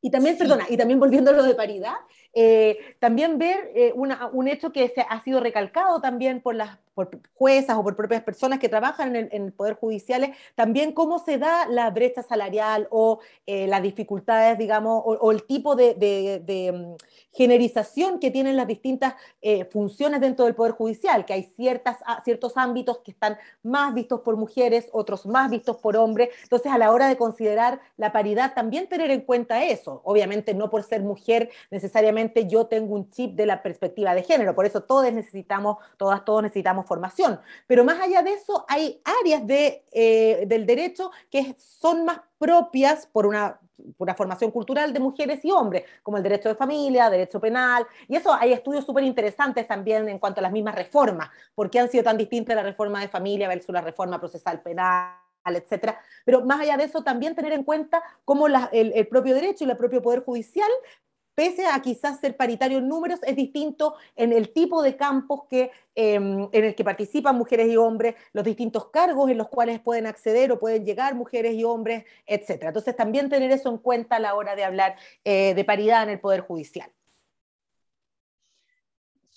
[0.00, 0.42] Y también, sí.
[0.42, 1.94] perdona, y también volviendo a lo de paridad,
[2.38, 7.10] eh, también ver eh, un hecho que se ha sido recalcado también por las por
[7.34, 11.68] juezas o por propias personas que trabajan en el, Poder Judicial, también cómo se da
[11.68, 16.96] la brecha salarial o eh, las dificultades, digamos, o, el tipo de, de, um,
[17.32, 22.56] generización que tienen las distintas eh, funciones dentro del Poder Judicial, que hay ciertas, ciertos
[22.56, 26.30] ámbitos que están más vistos por mujeres, otros más vistos por hombres.
[26.44, 30.00] Entonces, a la hora de considerar la paridad, también tener en cuenta eso.
[30.04, 34.54] Obviamente, no por ser mujer necesariamente yo tengo un chip de la perspectiva de género,
[34.54, 37.40] por eso todos necesitamos, todas, todos necesitamos formación.
[37.66, 43.06] Pero más allá de eso, hay áreas de, eh, del derecho que son más propias
[43.06, 43.58] por una,
[43.96, 47.86] por una formación cultural de mujeres y hombres, como el derecho de familia, derecho penal,
[48.08, 51.80] y eso hay estudios súper interesantes también en cuanto a las mismas reformas, por qué
[51.80, 55.16] han sido tan distintas la reforma de familia versus la reforma procesal penal
[55.54, 56.00] etcétera.
[56.24, 59.64] Pero más allá de eso, también tener en cuenta cómo la, el, el, propio derecho
[59.64, 60.70] y el propio poder judicial
[61.36, 65.70] pese a quizás ser paritario en números, es distinto en el tipo de campos que,
[65.94, 70.06] eh, en el que participan mujeres y hombres, los distintos cargos en los cuales pueden
[70.06, 72.64] acceder o pueden llegar mujeres y hombres, etc.
[72.68, 76.10] Entonces, también tener eso en cuenta a la hora de hablar eh, de paridad en
[76.10, 76.95] el Poder Judicial.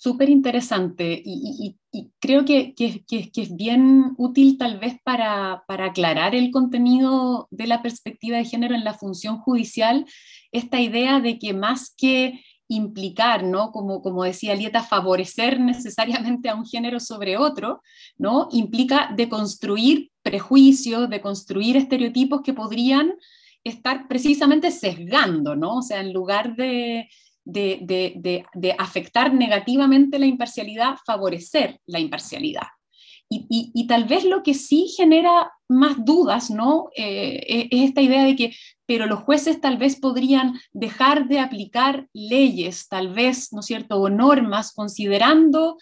[0.02, 1.76] Súper interesante y,
[2.20, 8.38] creo que, es bien útil tal vez para, para aclarar el contenido de la perspectiva
[8.38, 10.06] de género en la función judicial
[10.52, 13.72] esta idea de que más que implicar, ¿no?
[13.72, 17.82] Como, como decía Lieta, favorecer necesariamente a un género sobre otro,
[18.16, 18.48] ¿no?
[18.52, 23.12] Implica deconstruir prejuicios, deconstruir estereotipos que podrían
[23.64, 25.76] estar precisamente sesgando, ¿no?
[25.76, 27.06] O sea, en lugar de,
[27.44, 32.66] de, de, de afectar negativamente la imparcialidad, favorecer la imparcialidad.
[33.32, 36.88] Y, y, tal vez lo que sí genera más dudas, ¿no?
[36.96, 42.08] Eh, es esta idea de que, pero los jueces tal vez podrían dejar de aplicar
[42.12, 45.76] leyes, tal vez, ¿no es cierto?, o normas, considerando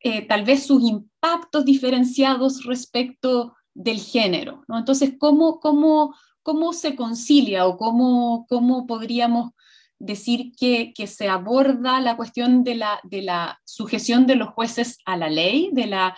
[0.00, 4.76] eh, tal vez sus impactos diferenciados respecto del género, ¿no?
[4.76, 9.52] Entonces, ¿cómo, cómo, cómo se concilia o cómo, cómo podríamos
[9.98, 14.98] decir que, que, se aborda la cuestión de la, de la sujeción de los jueces
[15.04, 16.16] a la ley, de la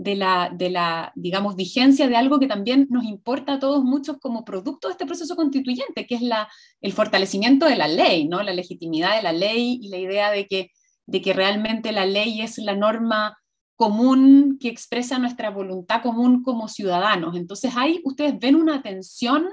[0.00, 4.16] de la, de la, digamos, vigencia de algo que también nos importa a todos muchos
[4.18, 6.48] como producto de este proceso constituyente, que es la,
[6.80, 8.42] el fortalecimiento de la ley, ¿no?
[8.42, 10.70] la legitimidad de la ley y la idea de que,
[11.04, 13.36] de que realmente la ley es la norma
[13.76, 17.36] común que expresa nuestra voluntad común como ciudadanos.
[17.36, 19.50] Entonces ahí ustedes ven una tensión,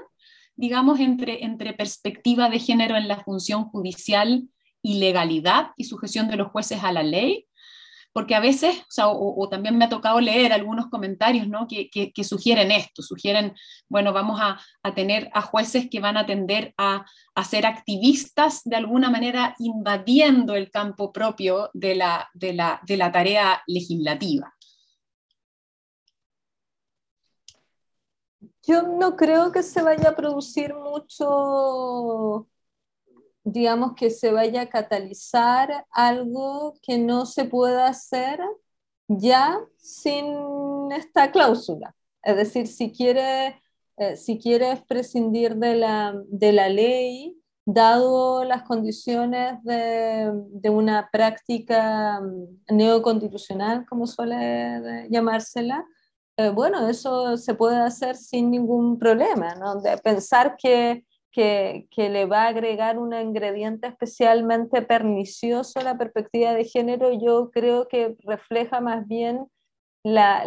[0.58, 4.48] digamos, entre, entre perspectiva de género en la función judicial
[4.82, 7.46] y legalidad y sujeción de los jueces a la ley,
[8.12, 11.68] porque a veces, o, también me ha tocado leer algunos comentarios ¿no?
[11.68, 13.54] que, que, que sugieren esto, sugieren,
[13.88, 18.62] bueno, vamos a, a, tener a jueces que van a tender a, a, ser activistas
[18.64, 24.52] de alguna manera invadiendo el campo propio de la, de la, de la tarea legislativa.
[28.68, 32.46] Yo no creo que se vaya a producir mucho
[33.52, 38.40] digamos, que se vaya a catalizar algo que no se pueda hacer
[39.08, 41.94] ya sin esta cláusula.
[42.22, 42.92] Es decir, si
[44.00, 51.08] eh, si quieres prescindir de la, de la ley, dado las condiciones de, de, una
[51.10, 55.84] práctica mm, neoconstitucional, como suele llamársela,
[56.38, 59.80] eh, bueno, eso se puede hacer sin ningún problema, ¿no?
[59.80, 65.98] De pensar que que, que, le va a agregar un ingrediente especialmente pernicioso a la
[65.98, 69.46] perspectiva de género, yo creo que refleja más bien
[70.12, 70.44] la,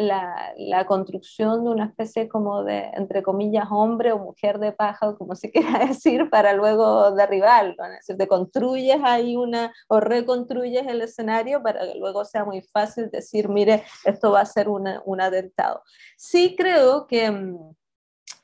[0.58, 5.36] la, construcción de una especie como de, entre comillas, hombre o mujer de paja, como
[5.36, 7.76] se quiera decir, para luego derribarlo.
[7.86, 12.62] Es decir, te construyes ahí una, o reconstruyes el escenario para que luego sea muy
[12.62, 15.84] fácil decir, mire, esto va a ser un atentado.
[16.17, 17.76] Sí creo que mm,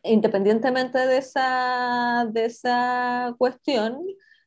[0.03, 3.99] independientemente de esa, de esa cuestión,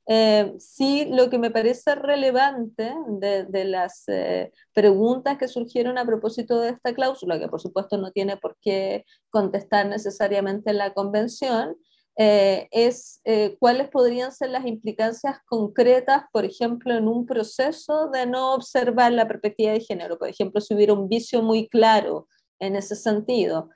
[0.06, 6.60] eh, sí, lo que me parece relevante de, las eh, preguntas que surgieron a propósito
[6.60, 11.76] de esta cláusula, que por supuesto no tiene por qué contestar necesariamente la convención,
[12.16, 13.22] eh, es
[13.60, 19.28] cuáles podrían ser las implicancias concretas, por ejemplo, en un proceso de no observar la
[19.28, 20.18] perspectiva de género.
[20.18, 22.26] Por ejemplo, si hubiera un vicio muy claro
[22.58, 23.70] en ese sentido,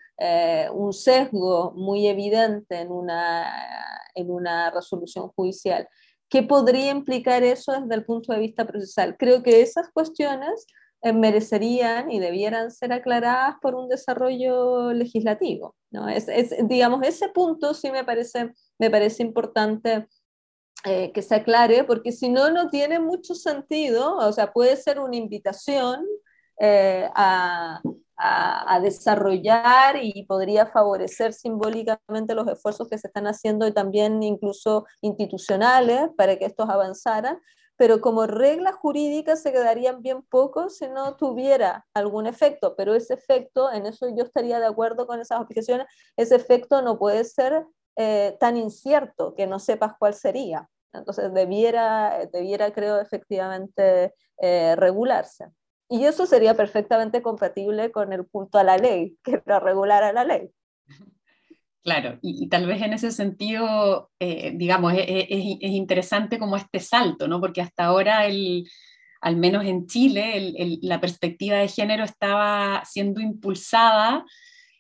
[0.75, 3.51] un sesgo muy evidente en una,
[4.15, 5.89] en una resolución judicial.
[6.35, 9.17] ¿Qué podría implicar eso desde el punto de vista procesal?
[9.17, 10.67] Creo que esas cuestiones
[11.01, 15.77] eh, merecerían y debieran ser aclaradas por un desarrollo legislativo.
[15.93, 16.09] ¿no?
[16.09, 16.27] Es,
[16.67, 20.09] digamos, ese punto sí me parece, me parece importante
[20.85, 24.99] eh, que se aclare, porque si no, no tiene mucho sentido, o sea, puede ser
[24.99, 26.05] una invitación
[26.59, 27.81] eh, a,
[28.17, 34.87] a, desarrollar y podría favorecer simbólicamente los esfuerzos que se están haciendo y también incluso
[35.01, 37.41] institucionales para que estos avanzaran,
[37.77, 43.15] pero como regla jurídica se quedarían bien pocos si no tuviera algún efecto, pero ese
[43.15, 47.65] efecto, en eso yo estaría de acuerdo con esas aplicaciones, ese efecto no puede ser
[47.97, 50.69] eh, tan incierto que no sepas cuál sería.
[50.93, 55.47] Entonces debiera, debiera creo, efectivamente eh, regularse.
[55.89, 60.25] Y eso sería perfectamente compatible con el punto a la ley, que lo regulara la
[60.25, 60.51] ley.
[61.83, 67.29] Claro, y, tal vez en ese sentido, eh, digamos, es, es, interesante como este salto,
[67.29, 67.43] ¿no?
[67.43, 68.67] Porque hasta ahora, el,
[69.21, 74.25] al menos en Chile, la perspectiva de género estaba siendo impulsada,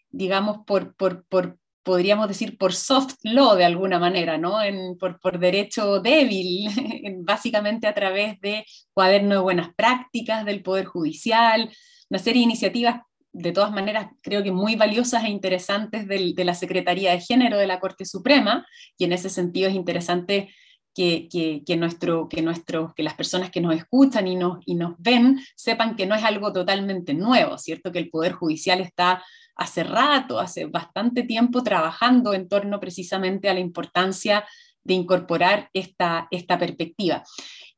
[0.08, 4.58] digamos, por, por, podríamos decir, por soft law de alguna manera, ¿no?
[4.98, 6.68] Por, por, derecho débil,
[7.24, 11.70] básicamente a través de cuaderno de buenas prácticas del Poder Judicial,
[12.10, 13.00] una serie de iniciativas,
[13.32, 17.66] de todas maneras, creo que muy valiosas e interesantes de la Secretaría de Género de
[17.66, 18.66] la Corte Suprema,
[18.96, 20.54] y en ese sentido es interesante
[20.94, 24.76] que, que, que, nuestro, que, nuestro, que las personas que nos escuchan y nos, y
[24.76, 27.90] nos ven sepan que no es algo totalmente nuevo, ¿cierto?
[27.90, 29.22] Que el Poder Judicial está
[29.56, 34.44] hace rato, hace bastante tiempo trabajando en torno precisamente a la importancia
[34.82, 37.22] de incorporar esta, esta perspectiva.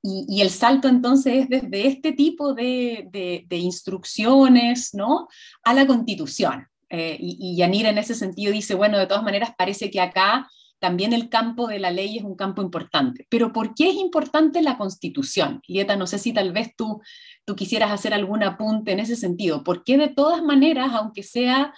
[0.02, 5.26] Y, el salto entonces es desde este tipo de, de, instrucciones ¿no?
[5.64, 6.66] a la constitución.
[6.88, 10.48] Eh, y, y Yanir en ese sentido dice, bueno, de todas maneras parece que acá
[10.78, 13.26] también el campo de la ley es un campo importante.
[13.30, 15.60] Pero ¿por qué es importante la constitución?
[15.66, 17.00] Lieta, no sé si tal vez tú,
[17.44, 19.64] tú quisieras hacer algún apunte en ese sentido.
[19.64, 21.72] ¿Por qué de todas maneras, aunque sea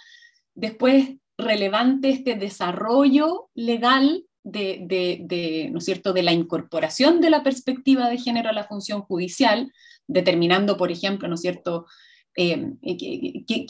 [0.53, 4.85] después relevante este desarrollo legal de,
[5.21, 9.01] de, ¿no es cierto?, de la incorporación de la perspectiva de género a la función
[9.01, 9.71] judicial,
[10.07, 11.85] determinando, por ejemplo, ¿no es cierto?,
[12.35, 13.67] eh, que,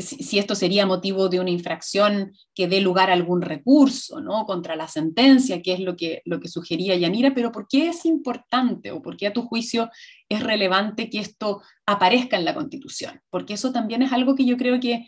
[0.00, 4.44] si esto sería motivo de una infracción que dé lugar a algún recurso ¿no?
[4.46, 8.04] contra la sentencia, que es lo que, lo que sugería Yanira, pero ¿por qué es
[8.04, 9.90] importante o por qué a tu juicio
[10.28, 13.20] es relevante que esto aparezca en la Constitución?
[13.30, 15.06] Porque eso también es algo que yo creo que,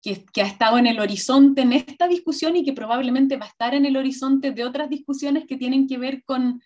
[0.00, 3.50] que, que ha estado en el horizonte en esta discusión y que probablemente va a
[3.50, 6.62] estar en el horizonte de otras discusiones que tienen que ver con,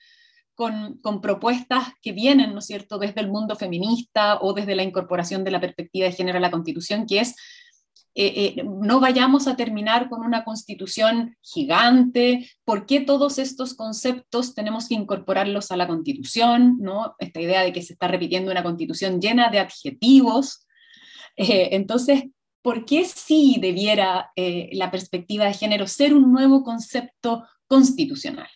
[0.59, 5.45] con, propuestas que vienen, ¿no es cierto?, desde el mundo feminista o desde la incorporación
[5.45, 7.37] de la perspectiva de género a la Constitución, que es
[8.17, 14.57] eh, eh, no vayamos a terminar con una constitución gigante, ¿por qué todos estos conceptos
[14.57, 16.79] tenemos que incorporarlos a la constitución?
[16.81, 17.15] ¿no?
[17.21, 20.67] Esta idea de que se está repitiendo una constitución llena de adjetivos.
[21.37, 22.25] Eh, entonces,
[22.63, 28.49] ¿por qué sí debiera la perspectiva de género ser un nuevo concepto constitucional?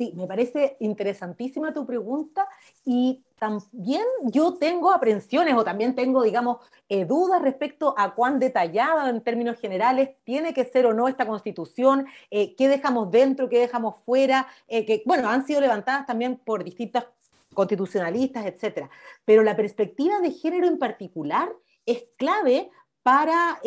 [0.00, 2.48] Sí, me parece interesantísima tu pregunta
[2.86, 6.56] y también yo tengo aprensiones o también tengo, digamos,
[6.88, 11.26] eh, dudas respecto a cuán detallada en términos generales tiene que ser o no esta
[11.26, 16.38] constitución, eh, qué dejamos dentro, qué dejamos fuera, eh, que, bueno, han sido levantadas también
[16.38, 17.04] por distintas
[17.52, 18.88] constitucionalistas, etcétera.
[19.26, 21.52] Pero la perspectiva de género en particular
[21.84, 22.70] es clave
[23.02, 23.60] para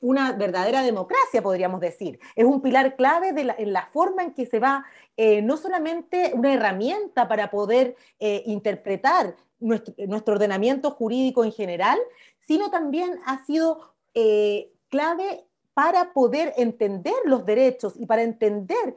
[0.00, 2.20] una verdadera democracia, podríamos decir.
[2.34, 4.84] Es un pilar clave de en la forma en que se va,
[5.18, 11.98] eh, no solamente una herramienta para poder eh, interpretar nuestro, ordenamiento jurídico en general,
[12.40, 18.96] sino también ha sido eh, clave para poder entender los derechos y para entender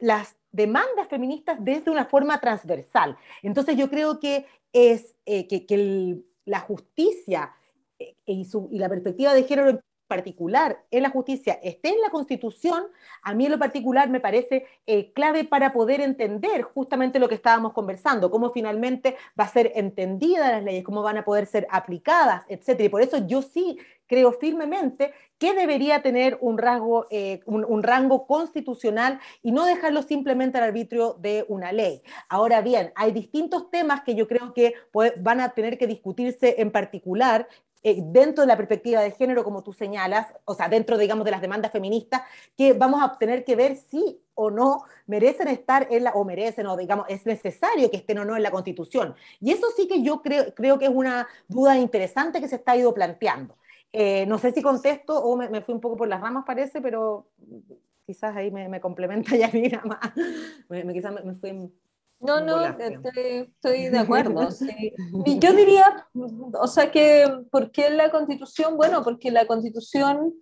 [0.00, 3.18] las demandas feministas desde una forma transversal.
[3.42, 7.52] Entonces yo creo que es que, la justicia
[8.24, 9.80] y la perspectiva de género
[10.12, 12.84] particular en la justicia esté en la Constitución,
[13.22, 17.72] a mí lo particular me parece eh, clave para poder entender justamente lo que estábamos
[17.72, 22.44] conversando, cómo finalmente va a ser entendida las leyes, cómo van a poder ser aplicadas,
[22.48, 22.84] etcétera.
[22.84, 28.26] Y por eso yo sí creo firmemente que debería tener un, rasgo, eh, un, rango
[28.26, 32.02] constitucional y no dejarlo simplemente al arbitrio de una ley.
[32.28, 34.74] Ahora bien, hay distintos temas que yo creo que
[35.20, 37.48] van a tener que discutirse en particular
[37.82, 41.32] eh, dentro de la perspectiva de género, como tú señalas, o sea, dentro, digamos, de
[41.32, 42.22] las demandas feministas,
[42.56, 46.66] que vamos a tener que ver si o no merecen estar en la, o merecen,
[46.66, 49.14] o digamos, es necesario que estén o no en la Constitución.
[49.40, 52.76] Y eso sí que yo creo, creo que es una duda interesante que se está
[52.76, 53.56] ido planteando.
[53.92, 57.28] Eh, no sé si contesto o me, fui un poco por las ramas, parece, pero
[58.06, 59.50] quizás ahí me, me complementa ya
[59.84, 60.12] más.
[60.68, 61.72] Me, quizás me, fui
[62.22, 64.48] no, no, estoy, de acuerdo.
[65.26, 66.06] Y yo diría,
[66.60, 68.76] o sea, que ¿por qué la constitución?
[68.76, 70.32] Bueno, porque la constitución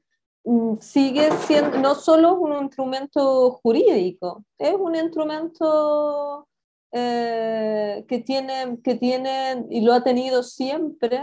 [0.45, 6.47] mm, sigue siendo no solo un instrumento jurídico, es un instrumento
[6.93, 11.22] eh, que, tiene, que tiene, y lo ha tenido siempre,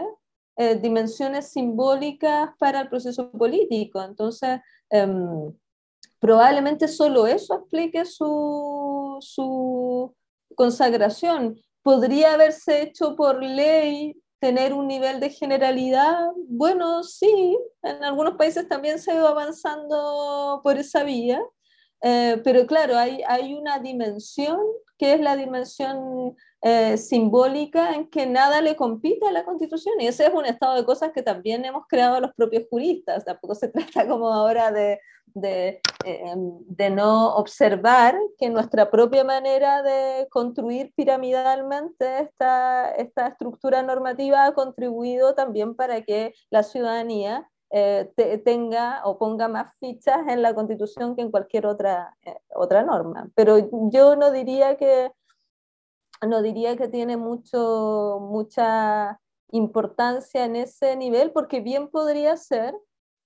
[0.56, 4.02] eh, dimensiones simbólicas para el proceso político.
[4.02, 5.54] Entonces, em,
[6.20, 10.16] probablemente solo eso explique su, su
[10.58, 11.62] consagración.
[11.84, 16.18] ¿Podría haberse hecho por ley tener un nivel de generalidad?
[16.50, 21.40] Bueno, sí, en algunos países también se ha ido avanzando por esa vía,
[22.02, 24.60] eh, pero claro, hay, hay una dimensión
[24.98, 30.08] que es la dimensión eh, simbólica en que nada le compite a la Constitución y
[30.08, 33.24] ese es un estado de cosas que también hemos creado los propios juristas.
[33.24, 35.00] Tampoco se trata como ahora de,
[35.34, 43.84] de, em, de, no observar que nuestra propia manera de construir piramidalmente esta, esta estructura
[43.84, 48.12] normativa ha contribuido también para que la ciudadanía eh,
[48.46, 53.30] tenga o ponga más fichas en la Constitución que en cualquier otra, eh, otra norma.
[53.36, 53.58] Pero
[53.92, 55.12] yo no diría que
[56.26, 59.20] no diría que tiene mucho, mucha
[59.52, 62.74] importancia en ese nivel, porque bien podría ser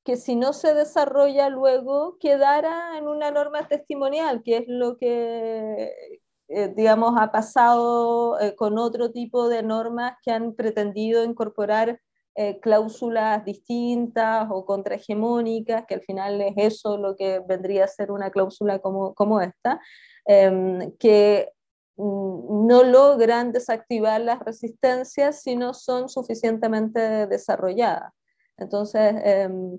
[0.03, 6.19] que si no se desarrolla luego quedara en una norma testimonial, que es lo que,
[6.47, 11.99] eh, digamos, ha pasado eh, con otro tipo de normas que han pretendido incorporar
[12.35, 18.11] eh, cláusulas distintas o contrahegemónicas, que al final es eso lo que vendría a ser
[18.11, 19.81] una cláusula como, como esta,
[20.25, 21.49] em, que
[21.97, 28.13] mm, no logran desactivar las resistencias si no son suficientemente desarrolladas.
[28.57, 29.15] Entonces,
[29.49, 29.75] Mm,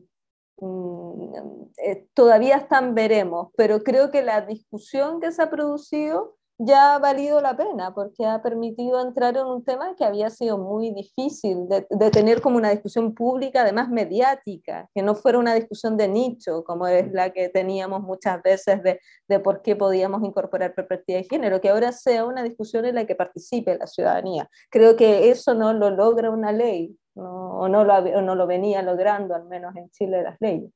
[0.61, 6.99] eh, todavía están veremos, pero creo que la discusión que se ha producido ya ha
[6.99, 11.67] valido la pena porque ha permitido entrar en un tema que había sido muy difícil
[11.69, 16.63] de, tener como una discusión pública, además mediática, que no fuera una discusión de nicho
[16.65, 21.25] como es la que teníamos muchas veces de, de por qué podíamos incorporar perspectiva de
[21.25, 24.49] género, que ahora sea una discusión en la que participe la ciudadanía.
[24.71, 29.35] Creo que eso no lo logra una ley, o, no lo, no lo venía logrando,
[29.35, 30.71] al menos en Chile, las leyes.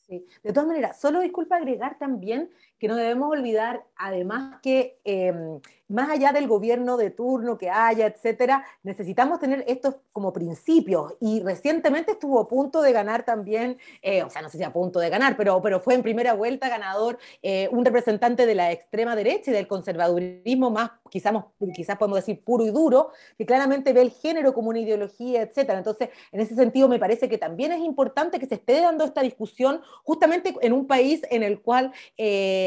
[0.00, 0.26] Sí.
[0.42, 6.10] De todas maneras, solo disculpa agregar también que no debemos olvidar, además, que em, más
[6.10, 11.14] allá del gobierno de turno que haya, etcétera, necesitamos tener estos como principios.
[11.20, 14.72] Y recientemente estuvo a punto de ganar también, eh, o sea, no sé si a
[14.72, 18.72] punto de ganar, pero, pero fue en primera vuelta ganador eh, un representante de la
[18.72, 21.34] extrema derecha y del conservadurismo más, quizás,
[21.74, 25.78] quizás podemos decir, puro y duro, que claramente ve el género como una ideología, etcétera.
[25.78, 29.20] Entonces, en ese sentido, me parece que también es importante que se esté dando esta
[29.20, 32.63] discusión justamente en un país en el cual eh,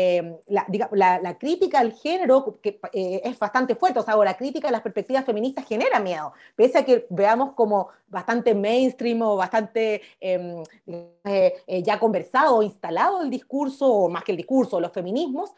[0.48, 4.00] la, la, crítica al género, que eh, es bastante fuerte.
[4.00, 7.90] O sea, la crítica a las perspectivas feministas genera miedo, pese a que veamos como
[8.10, 10.64] bastante mainstream o bastante em,
[11.26, 15.54] eh, eh, ya conversado o instalado el discurso, o más que el discurso, los feminismos,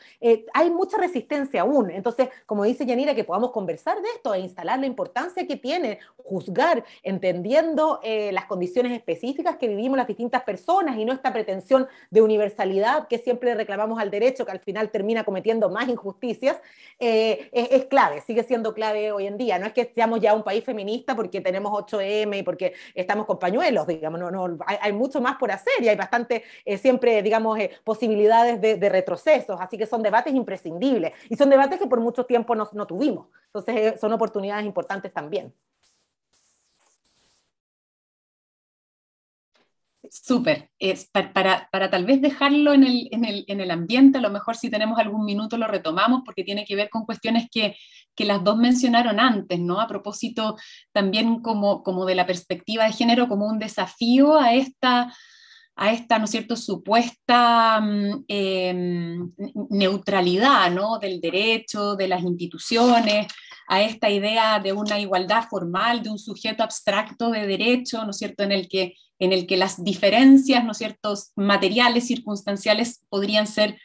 [0.54, 1.92] hay mucha resistencia aún.
[1.92, 6.00] Entonces, como dice Yanira, que podamos conversar de esto e instalar la importancia que tiene
[6.18, 8.00] juzgar, entendiendo
[8.32, 13.20] las condiciones específicas que vivimos las distintas personas y no esta pretensión de universalidad que
[13.20, 16.58] siempre reclamamos al derecho, que al final termina cometiendo más injusticias,
[17.00, 19.58] es, clave, sigue siendo clave hoy en día.
[19.60, 23.40] No es que seamos ya un país feminista porque tenemos 8M y porque estamos con
[23.40, 27.58] pañuelos, digamos, no, no, hay, mucho más por hacer y hay bastante, eh, siempre, digamos,
[27.60, 32.26] eh, posibilidades de, retrocesos, así que son debates imprescindibles y son debates que por mucho
[32.26, 33.28] tiempo no, no tuvimos.
[33.46, 35.54] Entonces, eh, son oportunidades importantes también.
[40.12, 40.70] Súper.
[41.34, 44.55] Para, para, tal vez dejarlo en el, en, el, en el, ambiente, a lo mejor
[44.55, 47.76] si tenemos algún minuto lo retomamos porque tiene que ver con cuestiones que,
[48.16, 49.80] que las dos mencionaron antes, ¿no?
[49.80, 50.57] A propósito
[50.91, 55.14] también como, como de la perspectiva de género, como un desafío a esta,
[55.76, 59.32] a esta ¿no es cierto?, supuesta mm, em,
[59.70, 60.97] neutralidad, ¿no?
[60.97, 63.28] Del derecho, de las instituciones,
[63.68, 68.18] a esta idea de una igualdad formal, de un sujeto abstracto de derecho, ¿no es
[68.18, 73.48] cierto?, en el que, en el que las diferencias, ¿no es cierto?, materiales, circunstanciales podrían
[73.48, 73.78] ser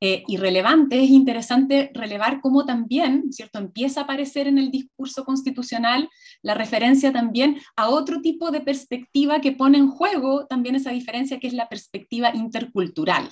[0.00, 1.02] eh, irrelevantes.
[1.02, 6.08] Es interesante relevar cómo también, ¿cierto?, empieza a aparecer en el discurso constitucional
[6.42, 11.38] la referencia también a otro tipo de perspectiva que pone en juego también esa diferencia,
[11.38, 13.28] que es la perspectiva intercultural.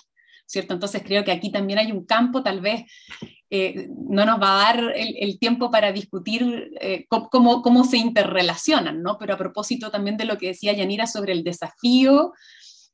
[0.49, 0.75] ¿cierto?
[0.75, 2.85] Entonces creo que aquí también hay un campo, tal vez
[3.51, 9.03] eh, no nos va a dar el, tiempo para discutir eh, cómo, cómo, se interrelacionan,
[9.03, 9.17] ¿no?
[9.19, 12.33] Pero a propósito también de lo que decía Yanira sobre el desafío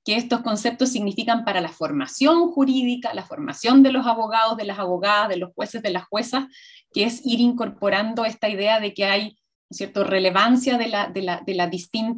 [0.05, 4.79] que estos conceptos significan para la formación jurídica, la formación de los abogados, de las
[4.79, 6.45] abogadas, de los jueces, de las juezas,
[6.93, 9.39] que es ir incorporando esta idea de que hay
[9.71, 10.05] cierto?
[10.05, 11.55] relevancia de, la, de, la, de,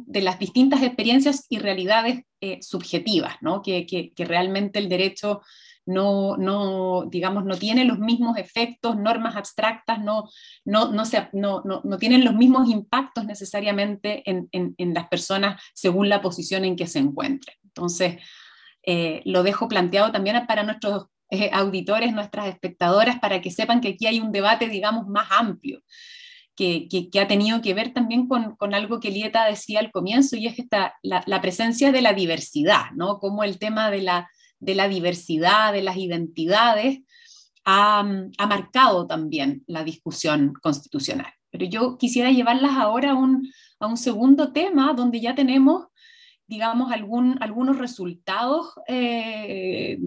[0.05, 3.61] de, las distintas experiencias y realidades eh, subjetivas, ¿no?
[3.61, 5.41] que, que, que, realmente el derecho
[5.87, 10.29] no, no, digamos, no tiene los mismos efectos, normas abstractas, no,
[10.65, 15.07] no, no, se, no, no, no tienen los mismos impactos necesariamente en, en, en, las
[15.07, 17.55] personas según la posición en que se encuentren.
[17.63, 18.17] Entonces,
[18.83, 23.89] eh, lo dejo planteado también para nuestros eh, auditores, nuestras espectadoras, para que sepan que
[23.89, 25.81] aquí hay un debate, digamos, más amplio
[26.57, 30.57] que, ha tenido que ver también con, algo que Lieta decía al comienzo, y es
[30.57, 33.19] esta, la, presencia de la diversidad, ¿no?
[33.19, 34.29] Como el tema de la,
[34.59, 36.99] de la diversidad, de las identidades,
[37.65, 38.03] ha,
[38.47, 41.31] marcado también la discusión constitucional.
[41.49, 45.87] Pero yo quisiera llevarlas ahora a un, a un segundo tema donde ya tenemos,
[46.47, 49.99] digamos, algún, algunos resultados eh,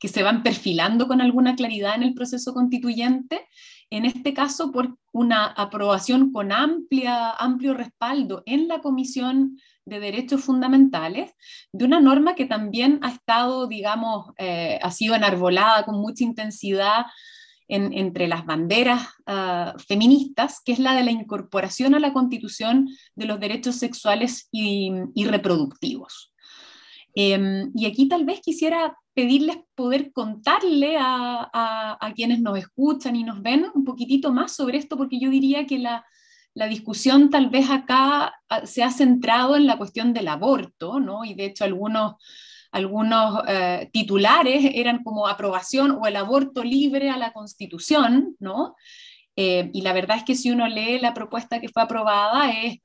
[0.00, 3.46] que se van perfilando con alguna claridad en el proceso constituyente
[3.90, 9.58] en este caso por una aprobación con amplia, amplio respaldo en la Comisión
[9.88, 11.32] de Derechos Fundamentales,
[11.72, 17.06] de una norma que también ha estado, digamos, eh, ha sido enarbolada con mucha intensidad
[17.70, 23.26] entre las banderas ah, feministas, que es la de la incorporación a la Constitución de
[23.26, 24.90] los derechos sexuales y,
[25.26, 26.32] reproductivos.
[27.14, 33.42] Em, y aquí tal vez quisiera pedirles poder contarle a, quienes nos escuchan y nos
[33.42, 36.06] ven un poquitito más sobre esto, porque yo diría que la,
[36.66, 41.24] discusión tal vez acá ah, se ha centrado en la cuestión del aborto, ¿no?
[41.24, 42.14] Y de hecho algunos,
[42.72, 48.74] algunos eh, titulares eran como aprobación o el aborto libre a la Constitución, ¿no?
[49.36, 52.80] Eh, y la verdad es que si uno lee la propuesta que fue aprobada es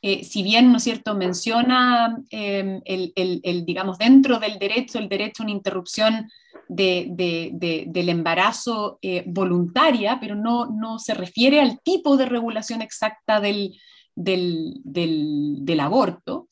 [0.00, 5.42] eh, si bien, ¿no es cierto?, menciona em, el, digamos, dentro del derecho, el derecho
[5.42, 6.30] a una interrupción
[6.68, 13.78] del embarazo eh, voluntaria, pero no, no se refiere al tipo de regulación exacta del,
[14.14, 16.48] del, aborto.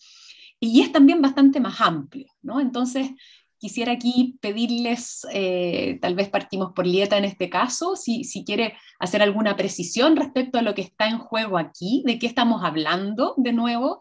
[0.59, 2.61] Y es también bastante más amplio, ¿no?
[2.61, 3.11] Entonces,
[3.59, 8.75] quisiera aquí pedirles, eh, tal vez partimos por Lieta en este caso, si, si, quiere
[8.99, 13.35] hacer alguna precisión respecto a lo que está en juego aquí, de qué estamos hablando
[13.37, 14.01] de nuevo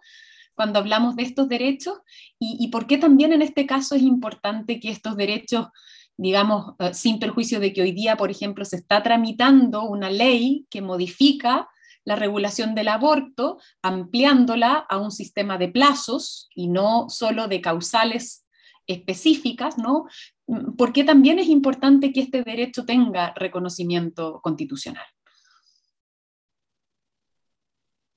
[0.56, 1.98] cuando hablamos de estos derechos
[2.40, 5.68] y, y por qué también en este caso es importante que estos derechos,
[6.18, 10.66] digamos, eh, sin perjuicio de que hoy día, por ejemplo, se está tramitando una ley
[10.70, 11.70] que modifica
[12.06, 18.46] la regulación del aborto, ampliándola a un sistema de plazos y no solo de causales
[18.88, 20.06] específicas, ¿no?
[20.48, 25.06] Mm, porque también es importante que este derecho tenga reconocimiento constitucional.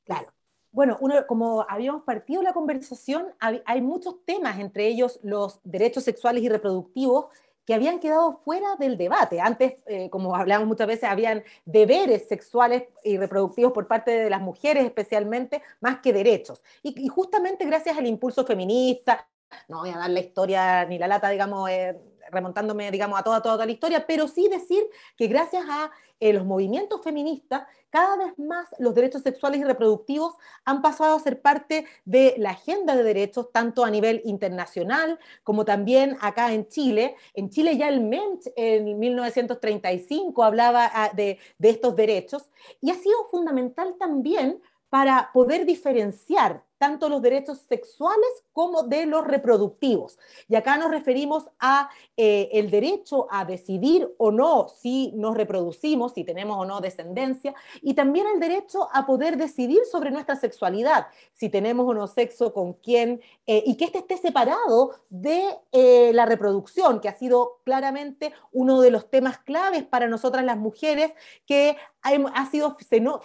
[0.04, 0.32] Claro.
[0.70, 6.42] Bueno, uno, como habíamos partido la conversación, hay, muchos temas, entre ellos los derechos sexuales
[6.42, 7.26] y reproductivos,
[7.68, 9.42] que habían quedado fuera del debate.
[9.42, 14.40] Antes, eh, como hablamos muchas veces, habían deberes sexuales y reproductivos por parte de las
[14.40, 16.62] mujeres especialmente, más que derechos.
[16.82, 19.28] Y, justamente gracias al impulso feminista,
[19.68, 21.94] no voy a dar la historia ni la lata, digamos, eh,
[22.30, 24.84] remontándome, digamos, a toda, toda, la historia, pero sí decir
[25.16, 30.34] que gracias a eh, los movimientos feministas, cada vez más los derechos sexuales y reproductivos
[30.64, 35.64] han pasado a ser parte de la agenda de derechos, tanto a nivel internacional como
[35.64, 37.16] también acá en Chile.
[37.34, 42.50] En Chile ya el MENCH en 1935 hablaba ah, de estos derechos
[42.80, 44.60] y ha sido fundamental también
[44.90, 50.18] para poder diferenciar tanto los derechos sexuales como de los reproductivos.
[50.48, 56.12] Y acá nos referimos a eh, el derecho a decidir o no si nos reproducimos,
[56.12, 61.08] si tenemos o no descendencia, y también el derecho a poder decidir sobre nuestra sexualidad,
[61.32, 66.12] si tenemos o no sexo, con quién, eh, y que este esté separado de eh,
[66.14, 71.12] la reproducción, que ha sido claramente uno de los temas claves para nosotras las mujeres,
[71.46, 72.76] que ha sido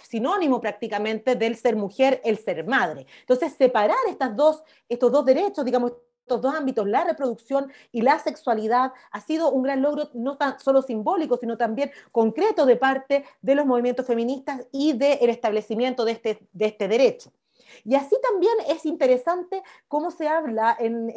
[0.02, 3.06] sinónimo prácticamente del ser mujer, el ser madre.
[3.20, 5.92] Entonces, separar estas dos, estos dos derechos, digamos,
[6.24, 10.58] estos dos ámbitos, la reproducción y la sexualidad, ha sido un gran logro no tan
[10.58, 16.12] solo simbólico, sino también concreto de parte de los movimientos feministas y del establecimiento de
[16.12, 17.30] este, de este derecho.
[17.82, 21.10] Y así también es interesante cómo se habla en,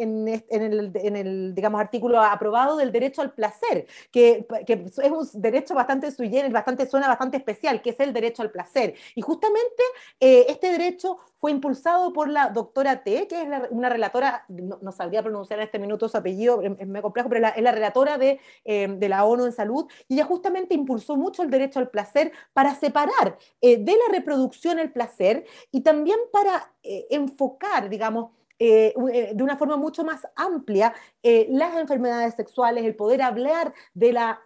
[0.50, 6.88] el, digamos, artículo aprobado del derecho al placer, que, es un derecho bastante sui bastante,
[6.88, 8.96] suena bastante especial, que es el derecho al placer.
[9.16, 9.84] Y justamente
[10.20, 15.22] eh, este derecho fue impulsado por la doctora T, que es una relatora, no, sabría
[15.22, 18.88] pronunciar en este minuto su apellido, es, me complejo, pero es la relatora de, eh,
[18.88, 22.74] de, la ONU en salud, y ella justamente impulsó mucho el derecho al placer para
[22.76, 29.56] separar eh, de la reproducción el placer y también para eh, enfocar, digamos, de una
[29.56, 34.42] forma mucho más amplia las enfermedades sexuales, el poder hablar de la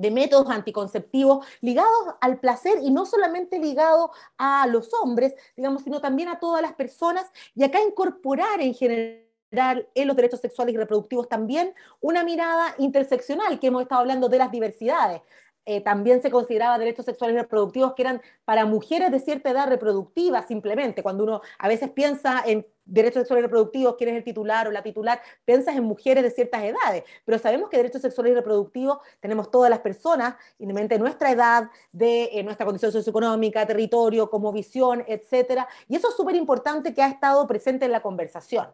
[0.00, 6.00] de métodos anticonceptivos ligados al placer y no solamente ligados a los hombres, digamos, sino
[6.00, 10.78] también a todas las personas y acá incorporar en general en los derechos sexuales y
[10.78, 15.22] reproductivos también una mirada interseccional, que hemos estado hablando de las diversidades.
[15.66, 19.68] Eh, también se consideraba derechos sexuales y reproductivos que eran para mujeres de cierta edad
[19.68, 21.02] reproductiva simplemente.
[21.02, 24.70] Cuando uno a veces piensa en derechos sexuales y reproductivos, quién es el titular o
[24.72, 28.98] la titular, piensas en mujeres de ciertas edades, pero sabemos que derechos sexuales y reproductivos
[29.20, 34.52] tenemos todas las personas, independientemente de nuestra edad, de eh, nuestra condición socioeconómica, territorio, como
[34.52, 38.66] visión, etcétera, y eso es súper importante que ha estado presente en la conversación.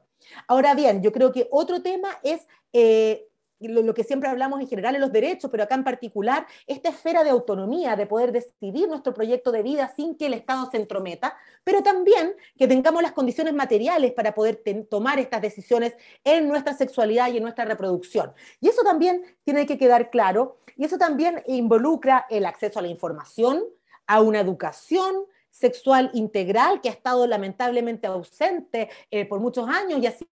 [0.49, 3.29] Ahora bien, yo creo que otro tema es eh,
[3.61, 7.25] lo, que siempre hablamos en general en los derechos, pero acá en particular, esta esfera
[7.25, 11.37] de autonomía, de poder decidir nuestro proyecto de vida sin que el Estado se entrometa,
[11.65, 15.95] pero también que tengamos las condiciones materiales para poder tomar estas decisiones
[16.25, 18.33] en nuestra sexualidad y en nuestra reproducción.
[18.61, 22.89] Y eso también tiene que quedar claro, y eso también involucra el acceso a la
[22.89, 23.65] información,
[24.07, 30.07] a una educación, sexual integral que ha estado lamentablemente ausente eh, por muchos años y
[30.07, 30.27] así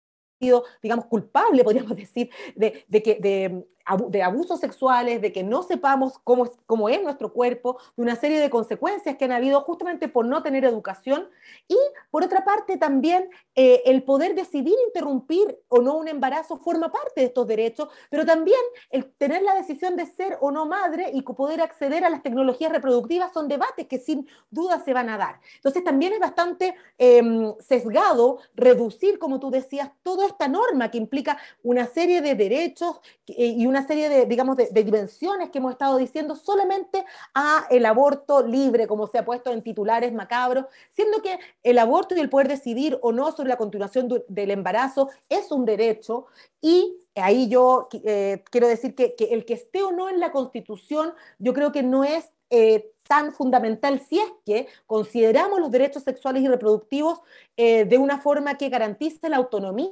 [0.81, 3.65] digamos, culpable, podríamos decir, de, de que, de,
[4.07, 8.39] de abusos sexuales, de que no sepamos cómo cómo es nuestro cuerpo, de una serie
[8.39, 11.29] de consecuencias que han habido justamente por no tener educación.
[11.67, 11.77] Y
[12.09, 17.21] por otra parte también eh, el poder decidir interrumpir o no un embarazo forma parte
[17.21, 18.59] de estos derechos, pero también
[18.89, 22.71] el tener la decisión de ser o no madre y poder acceder a las tecnologías
[22.71, 25.39] reproductivas son debates que sin duda se van a dar.
[25.55, 31.37] Entonces también es bastante em, sesgado reducir, como tú decías, toda esta norma que implica
[31.63, 35.71] una serie de derechos eh, y una una serie de, digamos, de, dimensiones que hemos
[35.71, 37.03] estado diciendo solamente
[37.33, 42.15] a el aborto libre, como se ha puesto en titulares macabros, siendo que el aborto
[42.15, 46.27] y el poder decidir o no sobre la continuación del embarazo es un derecho.
[46.61, 51.13] Y ahí yo eh, quiero decir que, el que esté o no en la Constitución,
[51.39, 56.43] yo creo que no es eh, tan fundamental si es que consideramos los derechos sexuales
[56.43, 57.21] y reproductivos
[57.57, 59.89] eh, de una forma que garantice la autonomía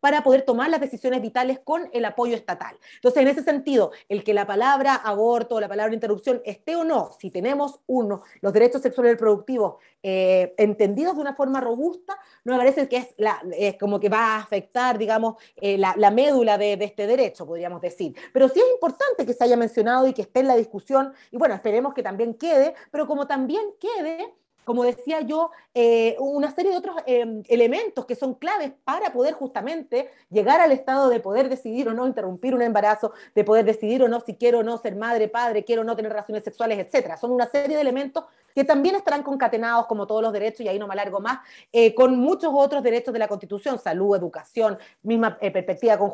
[0.00, 2.76] para poder tomar las decisiones vitales con el apoyo estatal.
[2.94, 6.84] Entonces, en ese sentido, el que la palabra aborto o la palabra interrupción esté o
[6.84, 12.18] no, si tenemos uno, los derechos sexuales y reproductivos eh, entendidos de una forma robusta,
[12.44, 16.72] no me parece que es, como que va a afectar, digamos, eh, la, médula de,
[16.80, 18.16] este derecho, podríamos decir.
[18.32, 21.36] Pero sí es importante que se haya mencionado y que esté en la discusión, y
[21.36, 24.34] bueno, esperemos que también quede, pero como también quede
[24.64, 29.34] como decía yo, eh, una serie de otros eh, elementos que son claves para poder
[29.34, 34.02] justamente llegar al estado de poder decidir o no interrumpir un embarazo, de poder decidir
[34.02, 36.78] o no si quiero o no ser madre, padre, quiero o no tener relaciones sexuales,
[36.78, 37.16] etcétera.
[37.16, 40.76] Son una serie de elementos que también estarán concatenados, como todos los derechos, y ahí
[40.76, 41.38] no me alargo más,
[41.72, 46.10] eh, con muchos otros derechos de la Constitución, salud, educación, misma perspectiva con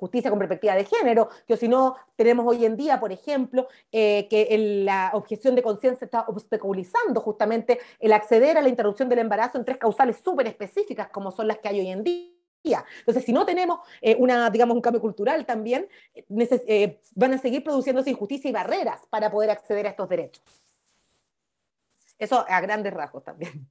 [0.00, 4.82] justicia con perspectiva de género, que si no tenemos hoy en día, por ejemplo, que
[4.84, 7.37] la objeción de conciencia está obstaculizando justamente
[7.98, 11.58] el acceder a la interrupción del embarazo en tres causales súper específicas como son las
[11.58, 12.84] que hay hoy en día.
[13.00, 16.24] Entonces, si no tenemos eh, una, digamos, un cambio cultural también, eh,
[16.66, 20.44] eh, van a seguir produciéndose injusticia y barreras para poder acceder a estos derechos.
[22.18, 23.68] Eso a grandes rasgos también.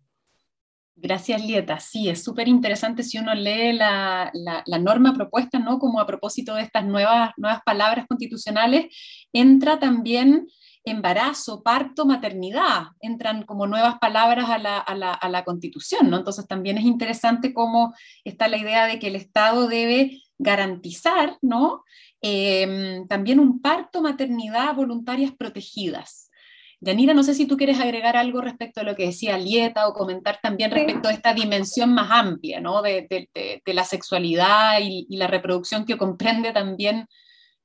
[1.00, 1.80] Gracias, Lieta.
[1.80, 5.78] Sí, es súper interesante si uno lee la, la, norma propuesta, ¿no?
[5.78, 8.88] Como a propósito de estas nuevas, nuevas palabras constitucionales,
[9.32, 10.48] entra también
[10.90, 16.18] embarazo, parto, maternidad, entran como nuevas palabras a la, a la, constitución, ¿no?
[16.18, 21.84] Entonces también es interesante cómo está la idea de que el Estado debe garantizar, ¿no?
[22.22, 26.32] Em, también un parto, maternidad voluntarias protegidas.
[26.80, 29.94] Yanira, no sé si tú quieres agregar algo respecto a lo que decía Lieta o
[29.94, 32.82] comentar también respecto a esta dimensión más amplia, ¿no?
[32.82, 37.08] De, de, la sexualidad y, y, la reproducción que comprende también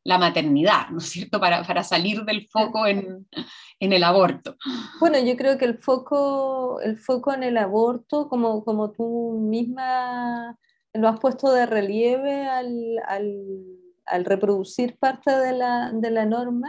[0.05, 3.27] la maternidad, ¿no es cierto?, para, para salir del foco en,
[3.81, 4.57] en, el aborto.
[5.01, 10.59] Bueno, yo creo que el foco, el foco en el aborto, como, como tú misma
[10.95, 13.27] lo has puesto de relieve al, al,
[14.07, 16.69] al reproducir parte de la, de la, norma,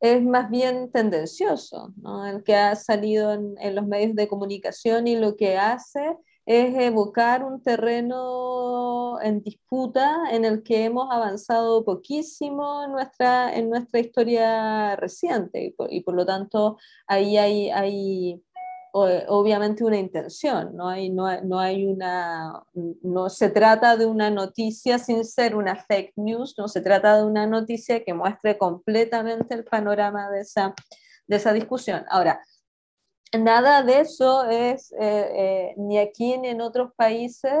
[0.00, 2.26] es más bien tendencioso, ¿no?
[2.26, 6.16] el que ha salido en, en los medios de comunicación y lo que hace
[6.46, 13.70] es evocar un terreno en disputa en el que hemos avanzado poquísimo en nuestra, en
[13.70, 18.42] nuestra historia reciente y por, lo tanto ahí hay, hay
[18.92, 22.64] obviamente una intención, no, hay, no, no, hay una,
[23.02, 27.24] no se trata de una noticia sin ser una fake news, no se trata de
[27.24, 30.74] una noticia que muestre completamente el panorama de esa,
[31.28, 32.04] de esa discusión.
[32.08, 32.40] Ahora,
[33.38, 37.52] nada de eso es eh, eh, ni aquí ni en otros países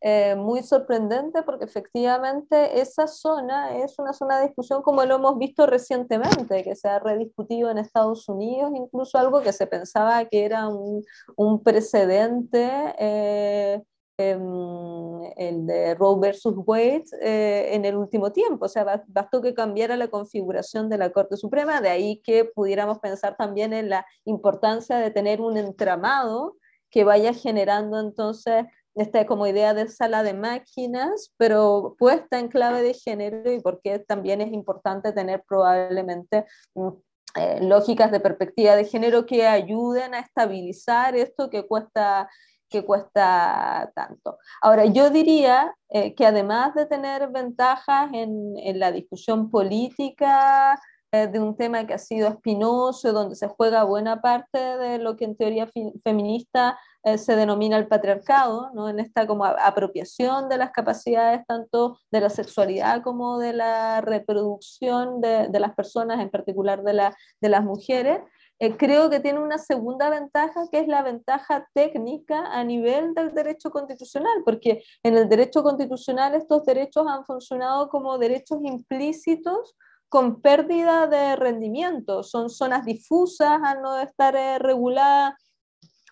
[0.00, 5.38] eh, muy sorprendente porque efectivamente esa zona es una zona de discusión como lo hemos
[5.38, 10.44] visto recientemente, que se ha rediscutido en Estados Unidos, incluso algo que se pensaba que
[10.44, 11.02] era un,
[11.64, 13.82] precedente
[14.18, 18.66] el de Roe versus Wade eh, en el último tiempo.
[18.66, 22.98] O sea, bastó que cambiara la configuración de la Corte Suprema, de ahí que pudiéramos
[22.98, 26.56] pensar también en la importancia de tener un entramado
[26.90, 28.64] que vaya generando entonces
[28.94, 33.98] esta como idea de sala de máquinas, pero puesta en clave de género y porque
[33.98, 36.88] también es importante tener probablemente mm,
[37.34, 42.30] eh, lógicas de perspectiva de género que ayuden a estabilizar esto que cuesta
[42.84, 44.38] cuesta tanto.
[44.60, 50.78] Ahora, yo diría eh, que además de tener ventajas en, la discusión política
[51.12, 55.16] eh, de un tema que ha sido espinoso, donde se juega buena parte de lo
[55.16, 55.68] que en teoría
[56.02, 58.88] feminista eh, se denomina el patriarcado, ¿no?
[58.88, 65.20] en esta como apropiación de las capacidades tanto de la sexualidad como de la reproducción
[65.20, 68.18] de, las personas, en particular de, la, de las mujeres,
[68.58, 73.34] eh, creo que tiene una segunda ventaja, que es la ventaja técnica a nivel del
[73.34, 79.76] derecho constitucional, porque en el derecho constitucional estos derechos han funcionado como derechos implícitos
[80.08, 85.34] con pérdida de rendimiento, son zonas difusas al no estar eh, reguladas,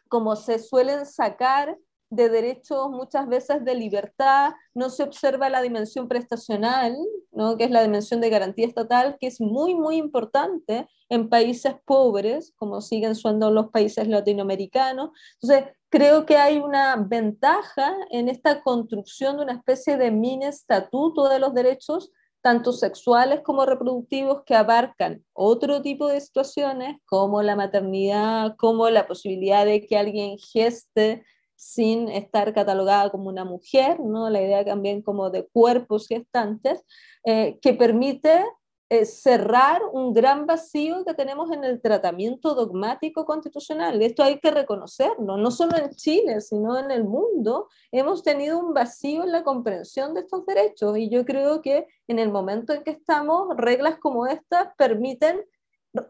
[0.09, 1.79] como se suelen sacar
[2.15, 6.97] de derechos muchas veces de libertad, no se observa la dimensión prestacional,
[7.33, 7.57] ¿no?
[7.57, 12.53] que es la dimensión de garantía estatal, que es muy, muy importante en países pobres,
[12.57, 15.11] como siguen siendo los países latinoamericanos.
[15.41, 21.29] Entonces, creo que hay una ventaja en esta construcción de una especie de mini estatuto
[21.29, 22.11] de los derechos,
[22.43, 29.07] tanto sexuales como reproductivos, que abarcan otro tipo de situaciones, como la maternidad, como la
[29.07, 31.25] posibilidad de que alguien geste
[31.65, 34.29] sin estar catalogada como una mujer, ¿no?
[34.29, 36.85] la idea también como de cuerpos gestantes,
[37.25, 38.45] eh, que permite
[38.91, 44.03] eh, cerrar un gran vacío que tenemos en el tratamiento dogmático constitucional.
[44.03, 47.69] Esto hay que reconocerlo, no solo en Chile, sino en el mundo.
[47.91, 52.19] Hemos tenido un vacío en la comprensión de estos derechos y yo creo que en
[52.19, 55.43] el momento en que estamos, reglas como estas permiten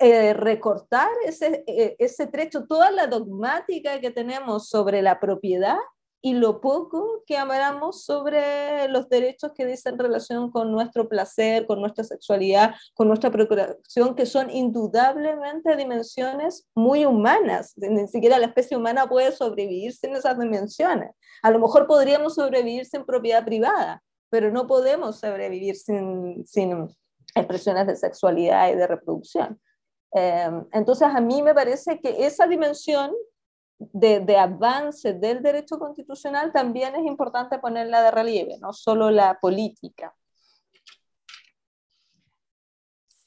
[0.01, 5.77] eh, recortar ese, eh, ese trecho, toda la dogmática que tenemos sobre la propiedad
[6.25, 11.83] y lo poco que hablamos sobre los derechos que dicen relación con nuestro placer, con
[11.83, 17.75] nuestra sexualidad, con nuestra procuración, que son indudablemente dimensiones muy humanas.
[17.77, 21.11] Ni siquiera la especie humana puede sobrevivir sin esas dimensiones.
[21.43, 26.89] A lo mejor podríamos sobrevivir sin propiedad privada, pero no podemos sobrevivir sin, sin
[27.35, 29.61] expresiones de sexualidad y de reproducción.
[30.15, 33.13] Em, entonces, a mí me parece que esa dimensión
[33.79, 39.39] de, de, avance del derecho constitucional también es importante ponerla de relieve, no solo la
[39.41, 40.15] política.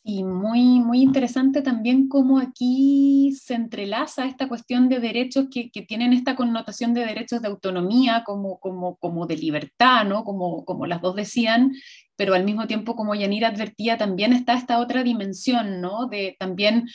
[0.10, 5.82] Y muy, muy interesante también cómo aquí se entrelaza esta cuestión de derechos que, que
[5.82, 10.24] tienen esta connotación de derechos de autonomía, como, como, como de libertad, ¿no?
[10.24, 11.74] como, como las dos decían,
[12.16, 16.08] pero al mismo tiempo, como Yanira advertía, también está esta otra dimensión, ¿no?
[16.08, 16.88] De también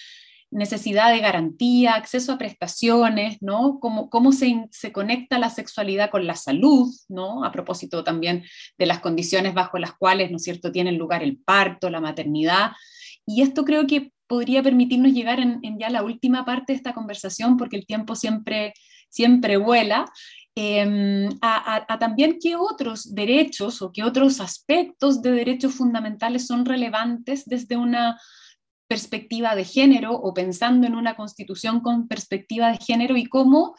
[0.51, 3.79] necesidad de garantía, acceso a prestaciones, ¿no?
[3.79, 7.45] Cómo, cómo se, se, conecta la sexualidad con la salud, ¿no?
[7.45, 8.45] A propósito también
[8.79, 12.73] de las condiciones bajo las cuales, ¿no es cierto?, tienen lugar el parto, la maternidad.
[13.27, 17.57] Y esto creo que podría permitirnos llegar en, ya la última parte de esta conversación,
[17.57, 18.73] porque el tiempo siempre,
[19.11, 20.07] siempre vuela,
[20.55, 27.45] em, a, también qué otros derechos o qué otros aspectos de derechos fundamentales son relevantes
[27.47, 28.18] desde una
[28.89, 33.75] perspectiva de género o pensando en una constitución con perspectiva de género y cómo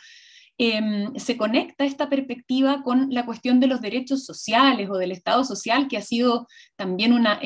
[0.60, 5.44] Em, se conecta esta perspectiva con la cuestión de los derechos sociales o del Estado
[5.44, 7.40] social, que ha sido también una,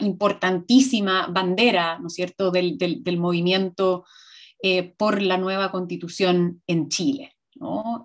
[0.00, 4.06] importantísima bandera, ¿no es cierto?, del, del, movimiento
[4.62, 7.36] eh, por la nueva constitución en Chile.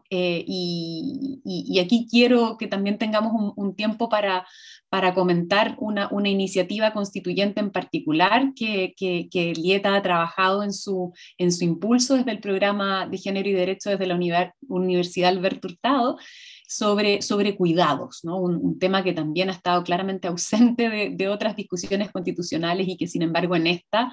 [0.09, 4.45] Eh, y, aquí quiero que también tengamos un, tiempo para,
[4.89, 11.13] para comentar una, una, iniciativa constituyente en particular que, que, Lieta ha trabajado en su,
[11.37, 14.19] en su impulso desde el programa de género y derecho desde la
[14.67, 16.17] Universidad Alberto Hurtado.
[16.69, 18.41] Sobre, sobre cuidados, ¿no?
[18.41, 23.07] un, tema que también ha estado claramente ausente de, de otras discusiones constitucionales y que
[23.07, 24.11] sin embargo en esta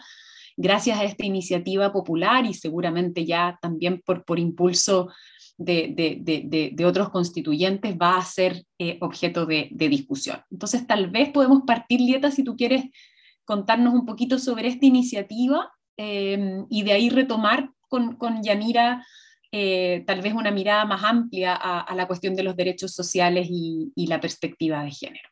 [0.56, 5.10] gracias a esta iniciativa popular y seguramente ya también por, por impulso
[5.56, 10.40] de, otros constituyentes va a ser eh, objeto de, discusión.
[10.50, 12.84] Entonces, tal vez podemos partir, Lieta, si tú quieres
[13.44, 19.06] contarnos un poquito sobre esta iniciativa eh, y de ahí retomar con, con Yanira
[19.52, 23.92] eh, tal vez una mirada más amplia a, la cuestión de los derechos sociales y,
[24.08, 25.28] la perspectiva de género.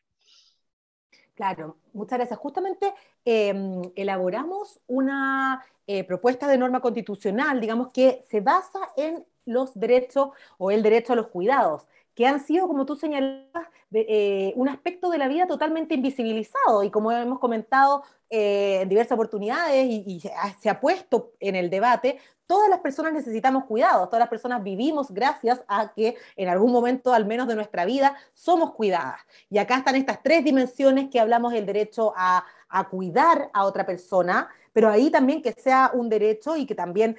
[1.35, 2.39] Claro, muchas gracias.
[2.39, 2.93] Justamente
[3.25, 5.65] em, elaboramos una
[6.07, 11.15] propuesta de norma constitucional, digamos, que se basa en los derechos o el derecho a
[11.15, 15.95] los cuidados, que han sido, como tú señalabas, eh, un aspecto de la vida totalmente
[15.95, 21.69] invisibilizado y como hemos comentado eh, en diversas oportunidades y, se, ha, puesto en el
[21.69, 22.17] debate,
[22.47, 27.13] todas las personas necesitamos cuidados, todas las personas vivimos gracias a que en algún momento,
[27.13, 29.21] al menos de nuestra vida, somos cuidadas.
[29.49, 33.85] Y acá están estas tres dimensiones que hablamos del derecho a, a cuidar a otra
[33.85, 37.15] persona, pero ahí también que sea un derecho y que también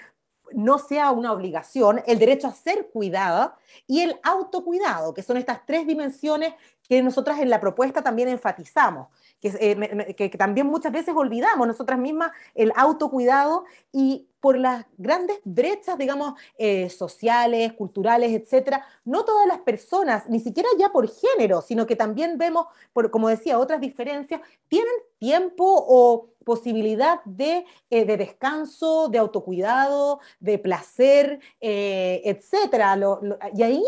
[0.53, 5.65] no sea una obligación, el derecho a ser cuidada y el autocuidado, que son estas
[5.67, 6.55] tres dimensiones
[6.89, 9.09] que nosotras en la propuesta también enfatizamos,
[9.45, 15.39] que, eh, que, también muchas veces olvidamos nosotras mismas el autocuidado y por las grandes
[15.45, 21.61] brechas, digamos, eh, sociales, culturales, etcétera, no todas las personas, ni siquiera ya por género,
[21.61, 22.69] sino que también vemos,
[23.11, 30.59] como decía, otras diferencias, tienen tiempo o posibilidad de, eh, de descanso, de autocuidado, de
[30.59, 32.99] placer, etcétera.
[33.55, 33.85] y ahí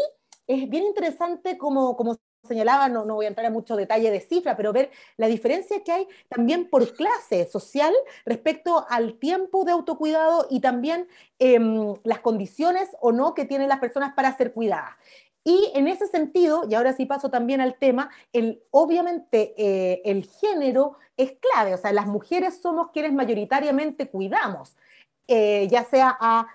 [0.47, 2.17] es bien interesante como, como
[2.47, 5.83] señalaba, no, no, voy a entrar en mucho detalle de cifra, pero ver la diferencia
[5.85, 7.93] que hay también por clase social
[8.25, 13.81] respecto al tiempo de autocuidado y también em, las condiciones o no que tienen las
[13.81, 14.97] personas para ser cuidadas.
[15.45, 20.27] Y en ese sentido, y ahora sí paso también al tema, el, obviamente eh, el
[20.27, 24.77] género es clave, o sea, las mujeres somos quienes mayoritariamente cuidamos,
[25.29, 26.49] eh, ya sea a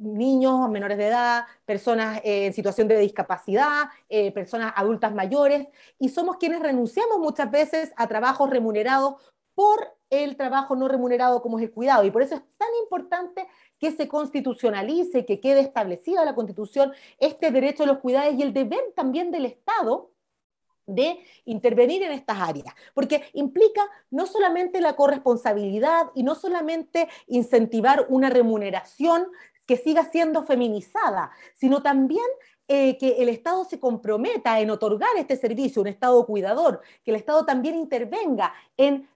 [0.00, 6.08] niños menores de edad, personas eh, en situación de discapacidad, eh, personas adultas mayores, y
[6.08, 9.14] somos quienes renunciamos muchas veces a trabajos remunerados
[9.54, 12.04] por el trabajo no remunerado como es el cuidado.
[12.04, 13.46] Y por eso es tan importante
[13.78, 18.52] que se constitucionalice, que quede establecida la constitución este derecho a los cuidados y el
[18.52, 20.10] deber también del Estado
[20.86, 28.06] de intervenir en estas áreas, porque implica no solamente la corresponsabilidad y no solamente incentivar
[28.08, 29.26] una remuneración,
[29.70, 32.26] que siga siendo feminizada, sino también
[32.66, 37.16] eh, que el Estado se comprometa en otorgar este servicio, un Estado cuidador, que el
[37.16, 39.08] Estado también intervenga en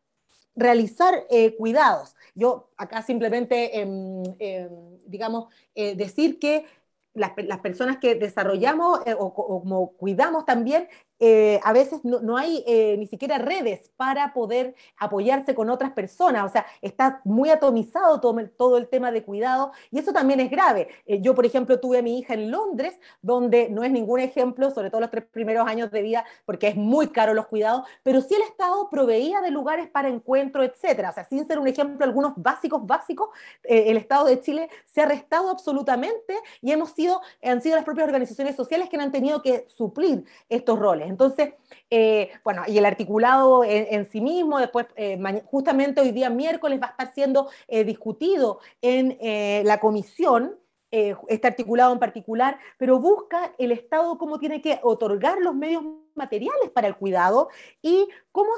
[0.55, 2.15] realizar eh, cuidados.
[2.37, 4.69] Yo acá simplemente, em, em,
[5.07, 6.67] digamos, eh, decir que
[7.15, 10.89] las, personas que desarrollamos o, como cuidamos también
[11.21, 16.45] eh, a veces no, hay eh, ni siquiera redes para poder apoyarse con otras personas,
[16.45, 20.89] o sea, está muy atomizado todo, el tema de cuidado y eso también es grave.
[21.07, 24.71] Eh, yo, por ejemplo, tuve a mi hija en Londres, donde no es ningún ejemplo,
[24.71, 28.21] sobre todo los tres primeros años de vida, porque es muy caro los cuidados, pero
[28.21, 31.11] sí el Estado proveía de lugares para encuentro, etcétera.
[31.11, 33.29] O sea, sin ser un ejemplo, algunos básicos, básicos,
[33.63, 38.07] el Estado de Chile se ha restado absolutamente y hemos sido, han sido las propias
[38.07, 41.04] organizaciones sociales que han tenido que suplir estos roles.
[41.07, 41.55] Entonces,
[41.91, 46.87] eh, bueno, y el articulado en, sí mismo, después, eh, justamente hoy día miércoles va
[46.87, 49.19] a estar siendo eh, discutido en
[49.67, 50.59] la comisión,
[50.91, 55.83] este articulado en particular, pero busca el Estado cómo tiene que otorgar los medios
[56.15, 57.49] materiales para el cuidado
[57.83, 58.53] y cómo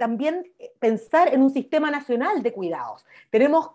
[0.00, 3.04] también pensar en un sistema nacional de cuidados.
[3.30, 3.70] Tenemos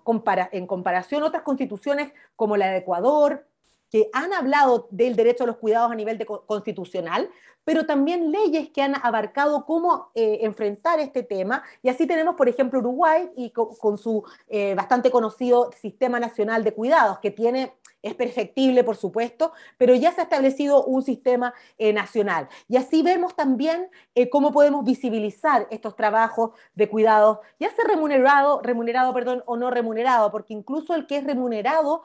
[0.51, 3.47] en comparación otras constituciones como la de Ecuador,
[3.91, 7.29] que han hablado del derecho a los cuidados a nivel de constitucional,
[7.63, 11.63] pero también leyes que han abarcado cómo eh, enfrentar este tema.
[11.83, 16.73] Y así tenemos, por ejemplo, Uruguay y con, su eh, bastante conocido Sistema Nacional de
[16.73, 21.93] Cuidados, que tiene es perfectible, por supuesto, pero ya se ha establecido un sistema eh,
[21.93, 22.47] nacional.
[22.67, 23.89] Y así vemos también
[24.31, 30.31] cómo podemos visibilizar estos trabajos de cuidados, ya sea remunerado, remunerado perdón, o no remunerado,
[30.31, 32.03] porque incluso el que es remunerado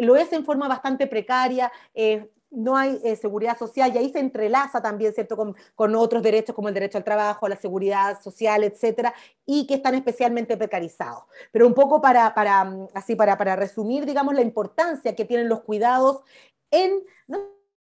[0.00, 1.72] lo es en forma bastante precaria,
[2.50, 6.68] no hay eh, seguridad social y ahí se entrelaza también, ¿cierto?, con, otros derechos como
[6.68, 11.24] el derecho al trabajo, a la seguridad social, etcétera, y que están especialmente precarizados.
[11.52, 15.60] Pero un poco para, para así, para, para resumir, digamos, la importancia que tienen los
[15.60, 16.22] cuidados
[16.70, 17.02] en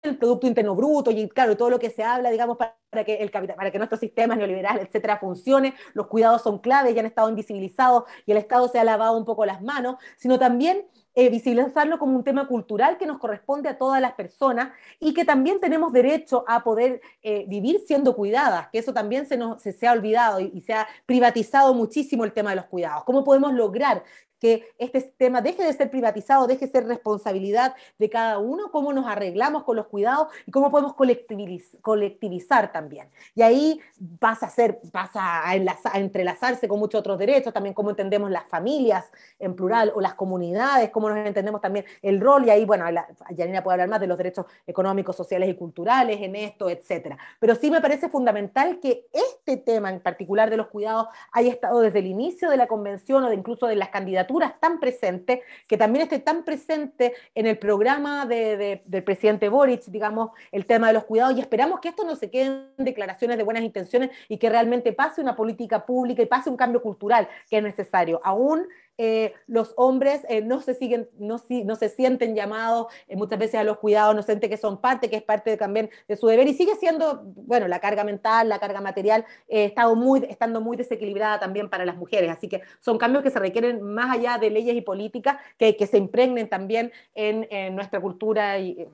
[0.01, 3.31] el Producto Interno Bruto y, claro, todo lo que se habla, digamos, para que, el
[3.31, 8.03] para que nuestro sistema neoliberal, etcétera, funcione, los cuidados son claves, ya han estado invisibilizados
[8.25, 10.85] y el Estado se ha lavado un poco las manos, sino también
[11.15, 15.25] eh, visibilizarlo como un tema cultural que nos corresponde a todas las personas y que
[15.25, 19.87] también tenemos derecho a poder eh, vivir siendo cuidadas, que eso también se, nos, se,
[19.87, 23.03] ha olvidado y, y, se ha privatizado muchísimo el tema de los cuidados.
[23.03, 24.03] ¿Cómo podemos lograr
[24.43, 28.91] que este tema deje de ser privatizado, deje de ser responsabilidad de cada uno, cómo
[28.91, 30.95] nos arreglamos con los cuidados y cómo podemos
[31.81, 33.07] colectivizar también.
[33.35, 33.79] Y ahí
[34.19, 35.55] pasa a ser, pasa a,
[35.95, 40.89] entrelazarse con muchos otros derechos, también cómo entendemos las familias en plural o las comunidades,
[40.89, 42.83] cómo nos entendemos también el rol, y ahí, bueno,
[43.37, 47.17] Janina puede hablar más de los derechos económicos, sociales y culturales en esto, etcétera.
[47.39, 51.79] Pero sí me parece fundamental que este tema en particular de los cuidados haya estado
[51.79, 55.77] desde el inicio de la convención o de incluso de las candidaturas tan presente, que
[55.77, 60.93] también esté tan presente en el programa de, del presidente Boric, digamos, el tema de
[60.93, 64.37] los cuidados, y esperamos que esto no se quede en declaraciones de buenas intenciones y
[64.37, 68.19] que realmente pase una política pública y pase un cambio cultural que es necesario.
[68.23, 68.67] Aún
[68.97, 73.55] eh, los hombres eh, no, se siguen, no, no, se sienten llamados eh, muchas veces
[73.55, 76.47] a los cuidados, no sienten que son parte, que es parte también de su deber
[76.47, 81.39] y sigue siendo, bueno, la carga mental, la carga material, estado muy, estando muy desequilibrada
[81.39, 82.29] también para las mujeres.
[82.29, 85.87] Así que son cambios que se requieren más allá de leyes y políticas que, que
[85.87, 87.43] se impregnen también en,
[87.75, 88.87] nuestra cultura y,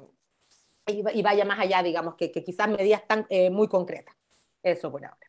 [0.88, 4.16] y, vaya más allá, digamos, que, que quizás medidas tan muy concretas.
[4.64, 5.29] Eso por ahora.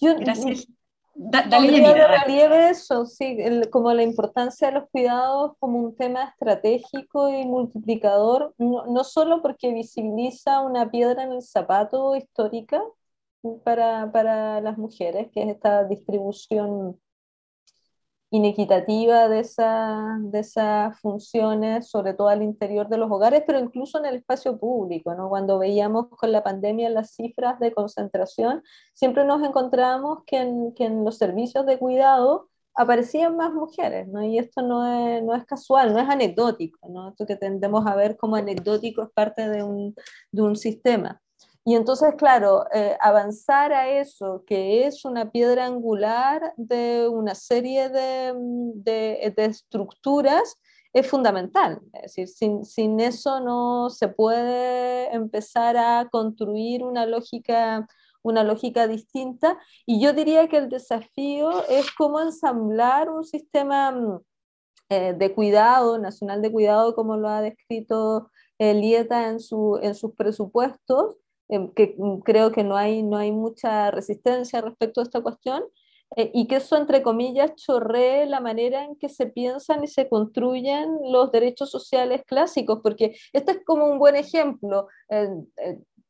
[0.00, 0.66] Yo, Gracias.
[1.14, 3.38] de relieve eso, sí,
[3.70, 9.40] como la importancia de los cuidados como un tema estratégico y multiplicador, no, no solo
[9.40, 12.82] porque visibiliza una piedra en el zapato histórica
[13.62, 16.98] para, para las mujeres, que es esta distribución
[18.34, 23.98] inequitativa de, esa, de esas funciones, sobre todo al interior de los hogares, pero incluso
[23.98, 25.14] en el espacio público.
[25.14, 25.28] ¿no?
[25.28, 30.86] Cuando veíamos con la pandemia las cifras de concentración, siempre nos encontramos que en, que
[30.86, 34.24] en los servicios de cuidado aparecían más mujeres, ¿no?
[34.24, 37.10] y esto no es, no es casual, no es anecdótico, ¿no?
[37.10, 39.94] esto que tendemos a ver como anecdótico es parte de un,
[40.32, 41.22] de un sistema.
[41.66, 47.88] Y entonces, claro, eh, avanzar a eso, que es una piedra angular de una serie
[47.88, 50.58] de, mm, de, de estructuras,
[50.92, 51.80] es fundamental.
[51.94, 57.88] Es decir, sin, sin, eso no se puede empezar a construir una lógica,
[58.22, 59.58] una lógica distinta.
[59.86, 64.20] Y yo diría que el desafío es cómo ensamblar un sistema mm,
[64.90, 70.14] eh, de cuidado, nacional de cuidado, como lo ha descrito Lieta en, su, en sus
[70.14, 71.16] presupuestos,
[71.48, 75.62] Em, que mm, creo que no hay, no hay mucha resistencia respecto a esta cuestión,
[76.16, 80.08] eh, y que eso, entre comillas, chorree la manera en que se piensan y se
[80.08, 84.88] construyen los derechos sociales clásicos, porque este es como un buen ejemplo.
[85.10, 85.28] Eh,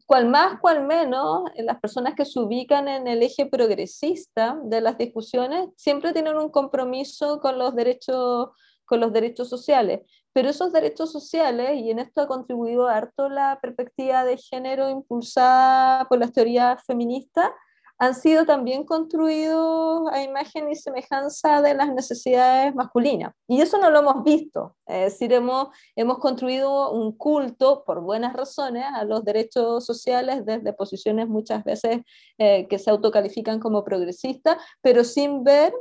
[0.06, 4.98] cual más, cual menos, las personas que se ubican en el eje progresista de las
[4.98, 8.50] discusiones siempre tienen un compromiso con los derechos,
[8.94, 10.02] con los derechos sociales.
[10.32, 16.04] Pero esos derechos sociales, y en esto ha contribuido harto la perspectiva de género impulsada
[16.04, 17.50] por las teorías feministas,
[17.98, 23.32] han sido también construidos a imagen y semejanza de las necesidades masculinas.
[23.48, 24.76] Y eso no lo hemos visto.
[24.86, 30.72] Es decir, hemos, hemos construido un culto, por buenas razones, a los derechos sociales desde
[30.72, 32.02] posiciones muchas veces
[32.38, 35.72] eh, que se autocalifican como progresistas, pero sin ver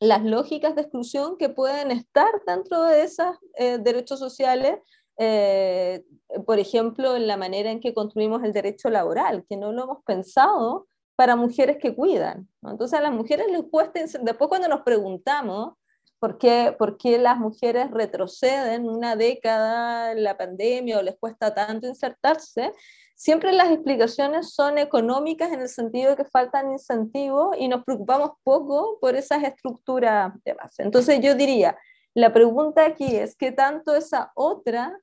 [0.00, 4.78] las lógicas de exclusión que pueden estar dentro de esos eh, derechos sociales,
[5.18, 6.04] eh,
[6.46, 10.04] por ejemplo, en la manera en que construimos el derecho laboral, que no lo hemos
[10.04, 10.86] pensado
[11.16, 12.48] para mujeres que cuidan.
[12.62, 15.74] Entonces a las mujeres les cuesta, después cuando nos preguntamos
[16.20, 21.54] por qué, por qué las mujeres retroceden una década en la pandemia o les cuesta
[21.54, 22.72] tanto insertarse,
[23.18, 28.30] siempre las explicaciones son económicas en el sentido de que faltan incentivos y nos preocupamos
[28.44, 30.84] poco por esas estructuras de base.
[30.84, 31.76] Entonces yo diría,
[32.14, 34.96] la pregunta aquí es qué tanto esa otra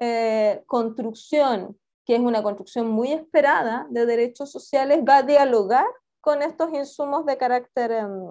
[0.00, 5.86] eh, construcción, que es una construcción muy esperada de derechos sociales, va a dialogar
[6.22, 8.30] con estos insumos de carácter, em,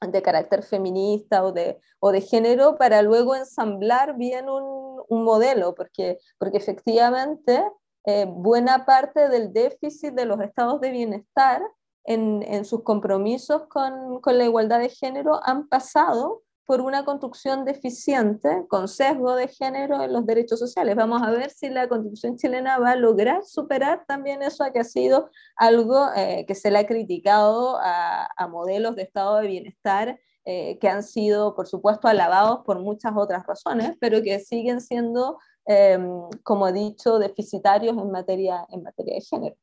[0.00, 5.76] de carácter feminista o de, o de género para luego ensamblar bien un, un modelo,
[5.76, 7.62] porque, porque efectivamente
[8.06, 11.62] eh, buena parte del déficit de los estados de bienestar
[12.04, 17.64] en, en sus compromisos con, con, la igualdad de género han pasado por una construcción
[17.64, 20.96] deficiente con sesgo de género en los derechos sociales.
[20.96, 24.84] Vamos a ver si la constitución chilena va a lograr superar también eso que ha
[24.84, 30.18] sido algo eh, que se le ha criticado a, a, modelos de estado de bienestar
[30.46, 35.38] eh, que han sido, por supuesto, alabados por muchas otras razones, pero que siguen siendo,
[35.66, 35.98] eh,
[36.42, 39.56] como he dicho, deficitarios en materia, en materia de género.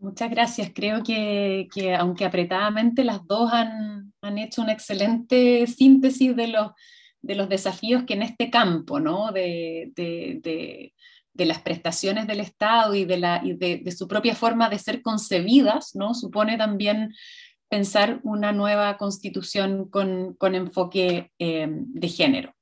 [0.00, 0.70] Muchas gracias.
[0.72, 6.70] Creo que, que, aunque apretadamente las dos han, han, hecho una excelente síntesis de los,
[7.20, 9.32] de los desafíos que en este campo, ¿no?
[9.32, 10.94] de, de, de,
[11.34, 15.02] de las prestaciones del Estado y, de, la, y de, su propia forma de ser
[15.02, 16.14] concebidas, ¿no?
[16.14, 17.12] supone también
[17.68, 22.54] pensar una nueva constitución con, con enfoque eh, de género.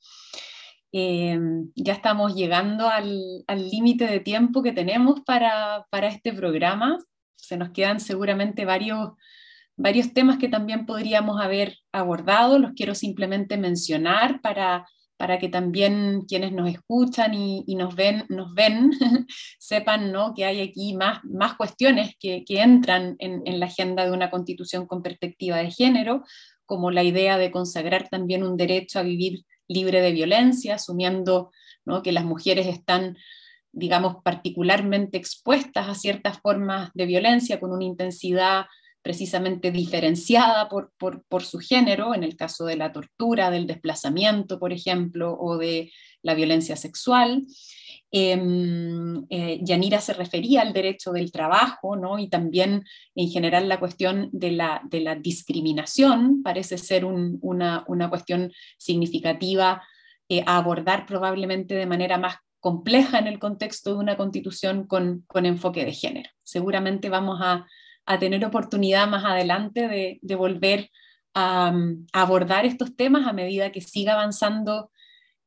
[0.99, 1.39] Eh,
[1.75, 6.97] ya estamos llegando al límite de tiempo que tenemos para, para, este programa.
[7.35, 9.11] Se nos quedan seguramente varios,
[9.77, 12.59] varios temas que también podríamos haber abordado.
[12.59, 14.87] Los quiero simplemente mencionar para
[15.19, 18.91] para que también quienes nos escuchan y, y nos ven, nos ven
[19.59, 20.35] sepan ¿no?
[20.35, 24.31] que hay aquí más, más cuestiones que, que entran en, en, la agenda de una
[24.31, 26.23] constitución con perspectiva de género,
[26.67, 31.51] como la idea de consagrar también un derecho a vivir libre de violencia, asumiendo
[32.03, 33.17] que las mujeres están
[33.77, 38.65] digamos, particularmente expuestas a ciertas formas de violencia con una intensidad
[39.03, 45.37] precisamente diferenciada por, su género, en el caso de la tortura, del desplazamiento, por ejemplo,
[45.39, 45.93] o de
[46.23, 47.47] la violencia sexual.
[48.19, 48.35] Eh,
[49.29, 52.19] eh, Yanira se refería al derecho del trabajo, ¿no?
[52.19, 52.83] Y también
[53.15, 54.81] en general la cuestión de la,
[55.21, 59.83] discriminación parece ser un, una, cuestión significativa
[60.31, 65.27] eh, a abordar probablemente de manera más compleja en el contexto de una constitución con,
[65.35, 66.31] enfoque de género.
[66.43, 67.67] Seguramente vamos a
[68.19, 69.89] tener oportunidad más adelante
[70.23, 70.91] de, volver
[71.35, 71.71] a,
[72.15, 74.91] abordar estos temas a medida que siga avanzando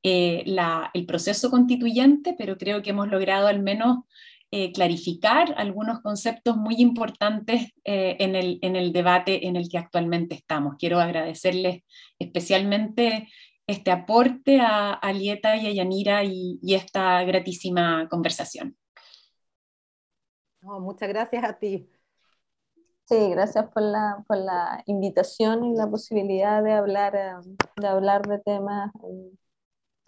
[0.04, 4.00] eh, la, el proceso constituyente, pero creo que hemos logrado al menos
[4.52, 9.78] eh, clarificar algunos conceptos muy importantes eh, en, el, en el debate en el que
[9.78, 10.76] actualmente estamos.
[10.80, 11.84] Quiero agradecerles
[12.18, 13.30] especialmente
[13.68, 18.76] este aporte a, a Lieta y a Yanira y, y esta gratísima conversación.
[20.64, 21.88] Oh, muchas gracias a ti.
[23.06, 27.34] Sí, gracias por la, por la invitación y la posibilidad de hablar, eh,
[27.78, 29.32] de, hablar de temas eh,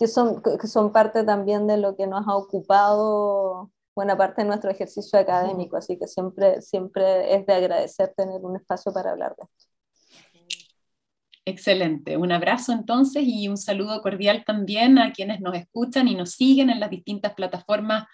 [0.02, 4.48] que son, que son parte también de lo que nos ha ocupado buena parte de
[4.48, 9.36] nuestro ejercicio académico, así que siempre, siempre es de agradecer tener un espacio para hablar
[9.38, 9.68] de esto.
[11.46, 16.32] Excelente, un abrazo entonces y un saludo cordial también a quienes nos escuchan y nos
[16.32, 18.06] siguen en las distintas plataformas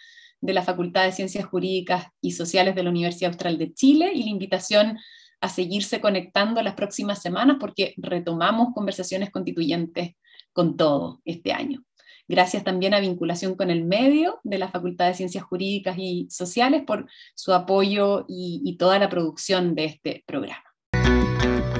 [0.42, 4.24] de la Facultad de Ciencias Jurídicas y Sociales de la Universidad Austral de Chile y
[4.24, 4.98] la invitación
[5.40, 10.16] a seguirse conectando las próximas semanas porque retomamos conversaciones constituyentes
[10.58, 11.84] con todo este año.
[12.28, 16.82] Gracias también a Vinculación con el Medio de la Facultad de Ciencias Jurídicas y Sociales
[16.86, 17.06] por
[17.36, 20.64] su apoyo y, toda la producción de este programa.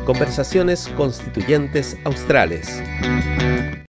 [0.06, 2.84] Conversaciones Constituyentes Australes.